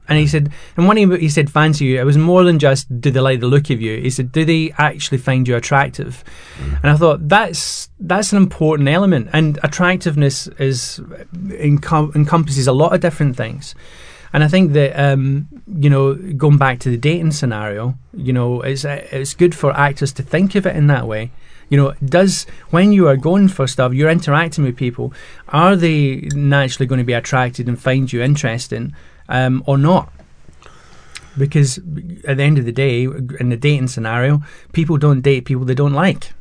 And 0.08 0.20
he 0.20 0.28
said, 0.28 0.52
and 0.78 0.88
when 0.88 0.98
he, 0.98 1.18
he 1.18 1.30
said 1.30 1.50
fancy 1.50 1.86
you, 1.86 2.00
it 2.00 2.06
was 2.06 2.18
more 2.18 2.44
than 2.44 2.60
just 2.60 3.02
do 3.02 3.10
they 3.10 3.20
like 3.20 3.40
the 3.40 3.48
look 3.48 3.70
of 3.70 3.82
you. 3.82 4.00
He 4.00 4.10
said, 4.10 4.32
do 4.32 4.46
they 4.46 4.72
actually 4.78 5.18
find 5.18 5.48
you 5.48 5.56
attractive? 5.56 6.24
Mm. 6.58 6.84
And 6.84 6.92
I 6.92 6.96
thought 6.96 7.28
that's 7.28 7.90
that's 8.00 8.32
an 8.32 8.38
important 8.38 8.90
element. 8.90 9.30
And 9.34 9.60
attractiveness 9.64 10.48
is 10.60 11.00
encom- 11.34 12.16
encompasses 12.16 12.68
a 12.68 12.74
lot 12.74 12.94
of 12.94 13.02
different 13.02 13.36
things. 13.36 13.74
And 14.34 14.44
I 14.44 14.50
think 14.50 14.74
that 14.74 15.00
um, 15.00 15.48
you 15.80 15.90
know, 15.90 16.14
going 16.14 16.58
back 16.58 16.80
to 16.80 16.90
the 16.90 16.98
dating 16.98 17.32
scenario, 17.32 17.98
you 18.14 18.34
know, 18.34 18.62
it's 18.62 18.84
it's 18.84 19.34
good 19.34 19.56
for 19.56 19.72
actors 19.72 20.12
to 20.14 20.24
think 20.24 20.56
of 20.56 20.66
it 20.66 20.76
in 20.76 20.88
that 20.88 21.08
way. 21.08 21.32
You 21.70 21.78
know, 21.78 21.94
does 22.04 22.46
when 22.70 22.92
you 22.92 23.08
are 23.08 23.16
going 23.16 23.48
for 23.48 23.66
stuff, 23.66 23.94
you're 23.94 24.10
interacting 24.10 24.66
with 24.66 24.76
people, 24.76 25.14
are 25.48 25.76
they 25.76 26.28
naturally 26.34 26.86
going 26.86 27.00
to 27.00 27.06
be 27.06 27.14
attracted 27.14 27.68
and 27.68 27.82
find 27.82 28.12
you 28.12 28.22
interesting, 28.22 28.94
um, 29.30 29.64
or 29.66 29.78
not? 29.78 30.12
because 31.38 31.78
at 31.78 32.38
the 32.38 32.44
end 32.44 32.58
of 32.58 32.66
the 32.66 32.72
day, 32.72 33.04
in 33.04 33.50
the 33.50 33.58
dating 33.58 33.88
scenario, 33.88 34.42
people 34.74 34.98
don't 34.98 35.22
date 35.22 35.46
people 35.46 35.66
they 35.66 35.76
don't 35.76 35.94
like. 35.94 36.32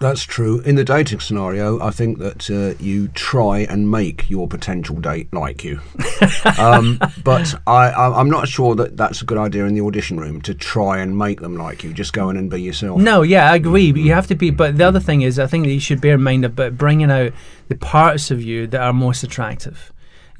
That's 0.00 0.24
true. 0.24 0.60
In 0.62 0.74
the 0.74 0.82
dating 0.82 1.20
scenario, 1.20 1.80
I 1.80 1.90
think 1.90 2.18
that 2.18 2.50
uh, 2.50 2.76
you 2.82 3.06
try 3.08 3.60
and 3.60 3.88
make 3.88 4.28
your 4.28 4.48
potential 4.48 4.96
date 4.96 5.32
like 5.32 5.62
you. 5.62 5.80
um, 6.58 6.98
but 7.22 7.54
I, 7.68 7.92
I'm 7.92 8.28
not 8.28 8.48
sure 8.48 8.74
that 8.74 8.96
that's 8.96 9.22
a 9.22 9.24
good 9.24 9.38
idea 9.38 9.64
in 9.66 9.74
the 9.74 9.82
audition 9.82 10.18
room 10.18 10.42
to 10.42 10.54
try 10.54 10.98
and 10.98 11.16
make 11.16 11.40
them 11.40 11.56
like 11.56 11.84
you. 11.84 11.92
Just 11.92 12.14
go 12.14 12.30
in 12.30 12.36
and 12.36 12.50
be 12.50 12.60
yourself. 12.60 13.00
No, 13.00 13.22
yeah, 13.22 13.52
I 13.52 13.54
agree. 13.54 13.92
But 13.92 14.00
you 14.00 14.12
have 14.12 14.26
to 14.28 14.34
be. 14.34 14.50
But 14.50 14.76
the 14.76 14.84
other 14.84 14.98
thing 14.98 15.22
is, 15.22 15.38
I 15.38 15.46
think 15.46 15.66
that 15.66 15.72
you 15.72 15.78
should 15.78 16.00
bear 16.00 16.14
in 16.14 16.22
mind 16.22 16.44
about 16.44 16.76
bringing 16.76 17.10
out 17.10 17.32
the 17.68 17.76
parts 17.76 18.32
of 18.32 18.42
you 18.42 18.66
that 18.68 18.80
are 18.80 18.92
most 18.92 19.22
attractive. 19.22 19.92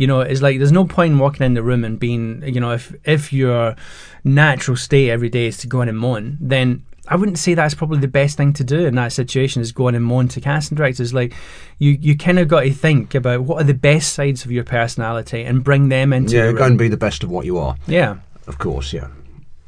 You 0.03 0.09
know, 0.09 0.21
it's 0.21 0.43
like 0.43 0.59
there's 0.59 0.73
no 0.73 0.85
point 0.85 1.13
in 1.13 1.19
walking 1.21 1.47
in 1.47 1.55
the 1.55 1.63
room 1.63 1.85
and 1.85 1.97
being, 1.97 2.43
you 2.45 2.61
know, 2.61 2.73
if 2.73 2.93
if 3.05 3.33
your 3.33 3.77
natural 4.25 4.77
state 4.77 5.11
every 5.11 5.29
day 5.29 5.47
is 5.47 5.59
to 5.59 5.69
go 5.69 5.81
in 5.81 5.89
and 5.89 5.97
moan, 5.97 6.39
then 6.41 6.85
I 7.07 7.15
wouldn't 7.15 7.39
say 7.39 7.55
that's 7.55 7.75
probably 7.75 8.01
the 8.01 8.09
best 8.09 8.37
thing 8.37 8.53
to 8.55 8.65
do 8.65 8.85
in 8.85 8.97
that 8.97 9.13
situation 9.13 9.63
is 9.63 9.71
going 9.71 9.95
and 9.95 10.05
moan 10.05 10.27
to 10.27 10.41
casting 10.41 10.75
directors. 10.75 11.15
Like 11.15 11.35
you, 11.79 11.93
you 12.01 12.17
kind 12.17 12.41
of 12.41 12.49
got 12.49 12.63
to 12.63 12.73
think 12.73 13.15
about 13.15 13.43
what 13.43 13.61
are 13.61 13.65
the 13.65 13.75
best 13.75 14.13
sides 14.13 14.45
of 14.45 14.51
your 14.51 14.65
personality 14.65 15.45
and 15.45 15.63
bring 15.63 15.89
them 15.89 16.13
into. 16.13 16.35
Yeah, 16.35 16.47
the 16.47 16.55
go 16.55 16.65
and 16.65 16.77
be 16.77 16.89
the 16.89 16.97
best 16.97 17.23
of 17.23 17.31
what 17.31 17.47
you 17.47 17.59
are. 17.59 17.77
Yeah. 17.87 18.17
Of 18.49 18.59
course, 18.59 18.93
yeah. 18.93 19.07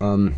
Um, 0.00 0.34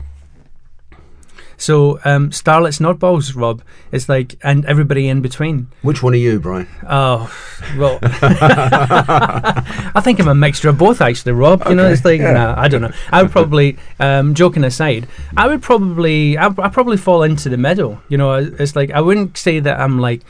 So 1.56 2.00
um, 2.04 2.30
starlets, 2.30 2.80
not 2.80 2.98
balls, 2.98 3.34
Rob. 3.34 3.62
It's 3.92 4.08
like 4.08 4.36
and 4.42 4.64
everybody 4.66 5.08
in 5.08 5.22
between. 5.22 5.68
which 5.82 6.02
one 6.02 6.12
are 6.12 6.16
you, 6.16 6.38
Brian? 6.40 6.68
Oh, 6.88 7.32
well, 7.78 7.98
I 8.02 10.00
think 10.02 10.20
I'm 10.20 10.28
a 10.28 10.34
mixture 10.34 10.68
of 10.68 10.78
both, 10.78 11.00
actually, 11.00 11.32
Rob. 11.32 11.62
You 11.68 11.75
know, 11.75 11.88
it's 11.88 12.04
like, 12.04 12.20
yeah. 12.20 12.32
nah, 12.32 12.54
I 12.60 12.68
don't 12.68 12.82
know. 12.82 12.92
I 13.10 13.22
would 13.22 13.32
probably, 13.32 13.78
um, 13.98 14.34
joking 14.34 14.64
aside, 14.64 15.08
I 15.36 15.46
would 15.46 15.62
probably, 15.62 16.36
I 16.36 16.46
I 16.46 16.68
probably 16.68 16.96
fall 16.96 17.22
into 17.22 17.48
the 17.48 17.56
middle. 17.56 18.00
You 18.08 18.18
know, 18.18 18.34
it's 18.34 18.76
like 18.76 18.90
I 18.90 19.00
wouldn't 19.00 19.36
say 19.38 19.60
that 19.60 19.80
I'm 19.80 19.98
like, 19.98 20.22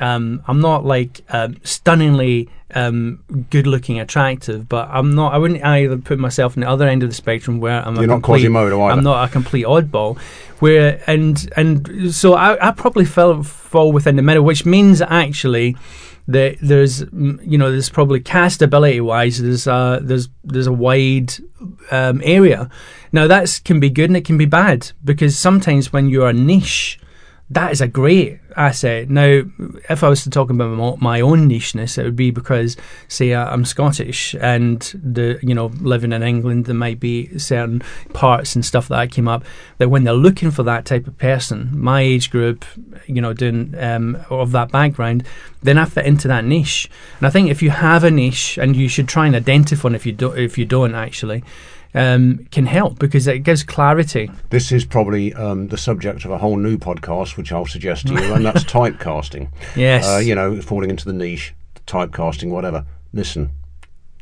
um, 0.00 0.42
I'm 0.46 0.60
not 0.60 0.84
like 0.84 1.22
um, 1.30 1.56
stunningly 1.64 2.48
um, 2.74 3.22
good-looking, 3.50 4.00
attractive, 4.00 4.68
but 4.68 4.88
I'm 4.90 5.14
not. 5.14 5.32
I 5.32 5.38
wouldn't 5.38 5.64
either 5.64 5.96
put 5.98 6.18
myself 6.18 6.56
in 6.56 6.62
the 6.62 6.68
other 6.68 6.88
end 6.88 7.02
of 7.02 7.08
the 7.08 7.14
spectrum 7.14 7.60
where 7.60 7.86
I'm. 7.86 7.96
You're 7.96 8.06
not 8.06 8.22
complete, 8.22 8.42
Quasimodo 8.42 8.82
either. 8.82 8.98
I'm 8.98 9.04
not 9.04 9.28
a 9.28 9.32
complete 9.32 9.66
oddball. 9.66 10.18
Where 10.58 11.02
and 11.06 11.48
and 11.56 12.14
so 12.14 12.34
I, 12.34 12.68
I 12.68 12.70
probably 12.72 13.04
fell 13.04 13.42
fall 13.42 13.92
within 13.92 14.16
the 14.16 14.22
middle, 14.22 14.42
which 14.42 14.64
means 14.64 15.00
actually 15.02 15.76
that 16.28 16.56
there's 16.60 17.04
mm, 17.04 17.38
you 17.46 17.56
know 17.56 17.70
there's 17.70 17.90
probably 17.90 18.20
castability 18.20 19.00
wise 19.00 19.40
there's 19.40 19.68
uh 19.68 20.00
there's 20.02 20.28
there's 20.44 20.66
a 20.66 20.72
wide 20.72 21.34
um, 21.90 22.20
area. 22.24 22.68
Now 23.12 23.26
that 23.26 23.60
can 23.64 23.80
be 23.80 23.90
good 23.90 24.10
and 24.10 24.16
it 24.16 24.24
can 24.24 24.36
be 24.36 24.46
bad 24.46 24.92
because 25.04 25.38
sometimes 25.38 25.92
when 25.92 26.08
you're 26.08 26.28
a 26.28 26.32
niche, 26.32 26.98
that 27.50 27.70
is 27.70 27.80
a 27.80 27.86
great 27.86 28.40
asset. 28.56 29.08
Now, 29.08 29.42
if 29.88 30.02
I 30.02 30.08
was 30.08 30.24
to 30.24 30.30
talk 30.30 30.50
about 30.50 31.00
my- 31.00 31.20
own 31.20 31.48
nicheness, 31.48 31.96
it 31.96 32.04
would 32.04 32.16
be 32.16 32.30
because, 32.30 32.76
say, 33.06 33.34
I'm 33.34 33.64
Scottish 33.64 34.34
and 34.40 34.80
the 34.94 35.38
you 35.42 35.54
know 35.54 35.66
living 35.80 36.12
in 36.12 36.22
England, 36.22 36.66
there 36.66 36.74
might 36.74 36.98
be 36.98 37.38
certain 37.38 37.82
parts 38.12 38.54
and 38.54 38.64
stuff 38.64 38.88
that 38.88 38.98
I 38.98 39.06
came 39.06 39.28
up 39.28 39.44
that 39.78 39.88
when 39.88 40.04
they're 40.04 40.14
looking 40.14 40.50
for 40.50 40.62
that 40.64 40.84
type 40.84 41.06
of 41.06 41.16
person, 41.18 41.70
my 41.72 42.00
age 42.00 42.30
group, 42.30 42.64
you 43.06 43.20
know, 43.20 43.32
doing 43.32 43.74
um, 43.78 44.18
of 44.28 44.52
that 44.52 44.70
background, 44.70 45.24
then 45.62 45.78
I 45.78 45.84
fit 45.84 46.06
into 46.06 46.28
that 46.28 46.44
niche. 46.44 46.90
And 47.18 47.26
I 47.26 47.30
think 47.30 47.48
if 47.48 47.62
you 47.62 47.70
have 47.70 48.04
a 48.04 48.10
niche, 48.10 48.58
and 48.58 48.74
you 48.74 48.88
should 48.88 49.08
try 49.08 49.26
and 49.26 49.36
identify 49.36 49.86
one 49.86 49.94
if 49.94 50.04
you 50.04 50.12
do 50.12 50.32
if 50.32 50.58
you 50.58 50.64
don't 50.64 50.94
actually. 50.94 51.44
Um, 51.94 52.46
can 52.50 52.66
help 52.66 52.98
because 52.98 53.26
it 53.26 53.38
gives 53.38 53.62
clarity. 53.62 54.30
This 54.50 54.70
is 54.70 54.84
probably 54.84 55.32
um, 55.32 55.68
the 55.68 55.78
subject 55.78 56.26
of 56.26 56.30
a 56.30 56.38
whole 56.38 56.58
new 56.58 56.76
podcast, 56.76 57.38
which 57.38 57.52
I'll 57.52 57.64
suggest 57.64 58.06
to 58.08 58.12
you, 58.12 58.34
and 58.34 58.44
that's 58.44 58.64
typecasting. 58.76 59.50
Yes. 59.74 60.06
Uh, 60.06 60.18
you 60.18 60.34
know, 60.34 60.60
falling 60.60 60.90
into 60.90 61.06
the 61.06 61.14
niche, 61.14 61.54
typecasting, 61.86 62.50
whatever. 62.50 62.84
Listen, 63.14 63.50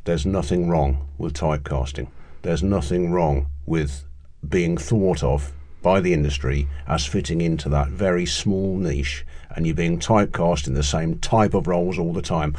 there's 0.04 0.24
nothing 0.24 0.68
wrong 0.68 1.08
with 1.18 1.34
typecasting. 1.34 2.08
There's 2.42 2.62
nothing 2.62 3.10
wrong 3.10 3.46
with 3.66 4.04
being 4.48 4.76
thought 4.76 5.22
of 5.22 5.52
by 5.82 6.00
the 6.00 6.12
industry 6.12 6.68
as 6.86 7.06
fitting 7.06 7.40
into 7.40 7.68
that 7.68 7.88
very 7.88 8.26
small 8.26 8.76
niche 8.76 9.24
and 9.50 9.66
you're 9.66 9.74
being 9.74 9.98
typecast 9.98 10.66
in 10.66 10.74
the 10.74 10.82
same 10.82 11.18
type 11.18 11.54
of 11.54 11.66
roles 11.66 11.98
all 11.98 12.12
the 12.12 12.22
time. 12.22 12.56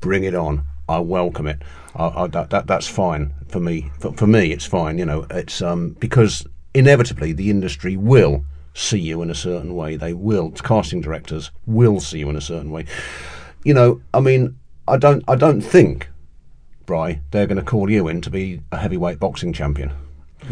Bring 0.00 0.24
it 0.24 0.34
on. 0.34 0.64
I 0.88 1.00
welcome 1.00 1.46
it. 1.46 1.62
I, 1.94 2.08
I, 2.08 2.26
that, 2.28 2.50
that 2.50 2.66
that's 2.66 2.86
fine 2.86 3.34
for 3.48 3.60
me. 3.60 3.90
For, 3.98 4.12
for 4.12 4.26
me, 4.26 4.52
it's 4.52 4.66
fine. 4.66 4.98
You 4.98 5.06
know, 5.06 5.26
it's 5.30 5.62
um, 5.62 5.90
because 6.00 6.46
inevitably 6.74 7.32
the 7.32 7.50
industry 7.50 7.96
will 7.96 8.44
see 8.74 8.98
you 8.98 9.22
in 9.22 9.30
a 9.30 9.34
certain 9.34 9.74
way. 9.74 9.96
They 9.96 10.12
will. 10.12 10.50
Casting 10.50 11.00
directors 11.00 11.50
will 11.64 12.00
see 12.00 12.18
you 12.18 12.28
in 12.28 12.36
a 12.36 12.40
certain 12.40 12.70
way. 12.70 12.84
You 13.64 13.74
know, 13.74 14.00
I 14.12 14.20
mean, 14.20 14.58
I 14.86 14.96
don't, 14.96 15.24
I 15.26 15.34
don't 15.34 15.62
think, 15.62 16.08
Bry, 16.84 17.20
they're 17.30 17.46
going 17.46 17.56
to 17.56 17.64
call 17.64 17.90
you 17.90 18.06
in 18.08 18.20
to 18.20 18.30
be 18.30 18.60
a 18.70 18.76
heavyweight 18.76 19.18
boxing 19.18 19.52
champion. 19.52 19.92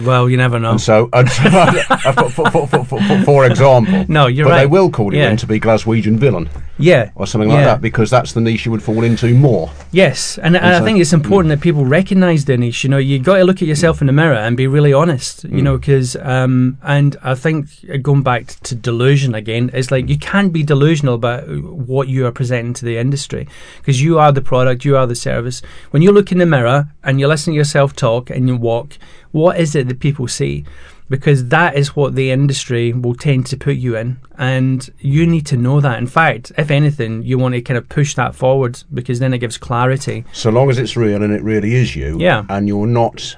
Well, 0.01 0.29
you 0.29 0.37
never 0.37 0.59
know. 0.59 0.73
And 0.73 0.81
so, 0.81 1.09
and 1.13 1.29
so 1.31 1.43
for, 2.31 2.31
for, 2.31 2.67
for, 2.67 2.85
for, 2.85 3.23
for, 3.25 3.47
example, 3.47 4.05
No, 4.09 4.27
you're 4.27 4.47
but 4.47 4.57
they 4.59 4.67
will 4.67 4.91
call 4.91 5.15
you 5.15 5.21
Yeah. 5.21 5.31
in 5.31 5.37
to 5.37 5.47
be 5.47 5.61
Glaswegian 5.61 6.17
villain 6.19 6.49
yeah, 6.77 7.11
or 7.15 7.27
something 7.27 7.49
like 7.49 7.59
Yeah. 7.61 7.65
that 7.67 7.81
because 7.81 8.11
that's 8.11 8.33
the 8.33 8.41
niche 8.41 8.67
you 8.67 8.73
would 8.73 8.83
fall 8.83 9.05
into 9.05 9.33
more. 9.35 9.71
Yes, 9.93 10.39
and, 10.39 10.57
and 10.57 10.67
I 10.67 10.79
so- 10.81 10.85
think 10.85 10.99
it's 10.99 11.13
important 11.13 11.51
that 11.51 11.61
people 11.61 11.85
recognise 11.87 12.47
their 12.47 12.57
niche. 12.57 12.83
You 12.83 12.91
know, 12.91 12.99
you 12.99 13.21
got 13.21 13.37
to 13.37 13.45
look 13.45 13.63
at 13.63 13.69
yourself 13.69 14.01
in 14.01 14.09
the 14.09 14.13
mirror 14.13 14.35
and 14.35 14.57
be 14.57 14.67
really 14.67 14.93
honest. 14.93 15.45
You 15.45 15.63
know, 15.63 15.79
because 15.79 16.17
um, 16.17 16.79
and 16.83 17.17
I 17.23 17.37
think 17.37 17.69
uh, 17.93 17.99
going 17.99 18.23
back 18.23 18.47
to 18.65 18.75
delusion 18.75 19.35
again, 19.35 19.71
it's 19.73 19.93
like 19.93 20.09
you 20.09 20.19
can't 20.19 20.53
be 20.53 20.65
delusional 20.65 21.15
about 21.15 21.47
what 21.49 22.09
you 22.09 22.27
are 22.27 22.33
presenting 22.33 22.75
to 22.75 22.85
the 22.85 22.97
industry 22.99 23.47
because 23.79 24.03
you 24.03 24.19
are 24.19 24.33
the 24.33 24.43
product, 24.43 24.85
you 24.85 24.97
are 24.97 25.07
the 25.07 25.15
service. 25.15 25.63
When 25.93 26.03
you 26.03 26.11
look 26.11 26.33
in 26.33 26.39
the 26.39 26.47
mirror 26.47 26.89
and 27.05 27.21
you 27.21 27.29
listen 27.29 27.53
to 27.53 27.57
yourself 27.57 27.95
talk 27.95 28.31
and 28.31 28.49
you 28.49 28.57
walk, 28.57 28.99
what 29.31 29.59
is 29.59 29.74
it 29.75 29.89
that 29.89 30.01
people 30.01 30.29
see? 30.29 30.65
because 31.11 31.49
that 31.49 31.77
is 31.77 31.95
what 31.95 32.15
the 32.15 32.31
industry 32.31 32.91
will 32.95 33.15
tend 33.15 33.45
to 33.45 33.59
put 33.59 33.77
you 33.77 33.95
in 33.95 34.17
and 34.39 34.89
you 35.01 35.27
need 35.27 35.45
to 35.45 35.55
know 35.55 35.79
that 35.79 35.99
in 35.99 36.07
fact 36.07 36.51
if 36.57 36.71
anything 36.71 37.23
you 37.23 37.37
want 37.37 37.55
to 37.55 37.61
kind 37.61 37.77
of 37.77 37.87
push 37.91 38.15
that 38.15 38.35
forward 38.35 38.83
because 38.95 39.19
then 39.19 39.35
it 39.35 39.39
gives 39.39 39.59
clarity 39.59 40.25
So 40.33 40.49
long 40.51 40.71
as 40.71 40.79
it's 40.79 40.97
real 40.97 41.23
and 41.23 41.31
it 41.31 41.43
really 41.43 41.75
is 41.75 41.95
you, 41.95 42.19
Yeah. 42.19 42.47
and 42.49 42.67
you're 42.67 42.87
not 42.87 43.37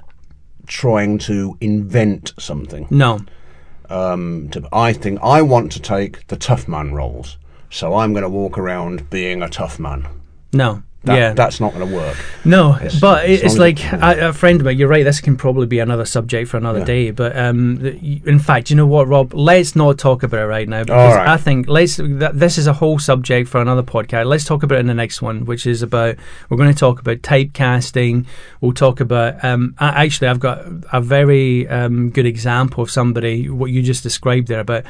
trying 0.69 1.19
to 1.19 1.57
invent 1.61 2.33
something. 2.39 2.87
no 2.89 3.19
Um, 3.91 4.49
to, 4.53 4.69
I 4.73 4.93
think 4.93 5.19
I 5.23 5.43
want 5.43 5.73
to 5.73 5.81
take 5.81 6.27
the 6.29 6.37
tough 6.37 6.67
man 6.69 6.93
roles, 6.95 7.37
so 7.71 7.95
I'm 7.97 8.13
going 8.13 8.23
to 8.23 8.29
walk 8.29 8.59
around 8.59 9.11
being 9.11 9.43
a 9.43 9.49
tough 9.49 9.79
man. 9.81 10.07
no 10.53 10.83
That, 11.07 11.17
yeah 11.19 11.33
that's 11.35 11.61
not 11.61 11.73
going 11.73 11.89
to 11.89 11.95
work. 11.95 12.17
no 12.45 12.75
It's- 12.77 13.01
but 13.01 13.25
as 13.25 13.41
it- 13.41 13.45
it's 13.47 13.59
like 13.59 13.79
I, 13.93 14.15
a 14.15 14.33
friend 14.33 14.61
of 14.61 14.65
mine 14.67 14.77
you're 14.79 14.89
right 14.89 15.05
this 15.05 15.21
can 15.21 15.37
probably 15.37 15.67
be 15.67 15.79
another 15.79 16.05
subject 16.05 16.49
for 16.51 16.57
another 16.57 16.81
Yeah. 16.81 16.85
day 16.85 17.11
but 17.13 17.37
um 17.39 17.79
in 17.85 18.39
fact 18.39 18.71
you 18.71 18.77
know 18.77 18.87
what 18.87 19.07
rob 19.09 19.33
let's 19.35 19.75
not 19.77 19.99
talk 19.99 20.23
about 20.23 20.41
it 20.41 20.47
right 20.47 20.69
now 20.69 20.83
because 20.85 21.15
right. 21.15 21.29
i 21.29 21.37
think 21.37 21.69
let's 21.69 21.97
th- 21.97 22.33
this 22.35 22.59
is 22.59 22.67
a 22.67 22.73
whole 22.75 22.99
subject 22.99 23.49
for 23.49 23.61
another 23.61 23.83
podcast 23.83 24.27
let's 24.27 24.45
talk 24.45 24.63
about 24.63 24.77
it 24.77 24.81
in 24.81 24.87
the 24.89 24.95
next 24.95 25.23
one 25.23 25.45
which 25.45 25.67
is 25.67 25.81
about 25.83 26.17
we're 26.49 26.57
going 26.57 26.73
to 26.73 26.79
talk 26.79 26.99
about 27.01 27.19
typecasting 27.19 28.27
we'll 28.61 28.73
talk 28.73 29.01
about 29.01 29.43
um 29.45 29.75
a- 29.79 29.85
actually 29.85 30.29
i've 30.29 30.41
got 30.41 30.65
a 30.93 31.01
very 31.01 31.67
um, 31.69 32.11
good 32.11 32.27
example 32.27 32.83
of 32.83 32.91
somebody 32.91 33.49
what 33.49 33.71
you 33.71 33.83
just 33.83 34.03
described 34.03 34.49
there 34.49 34.61
about 34.61 34.83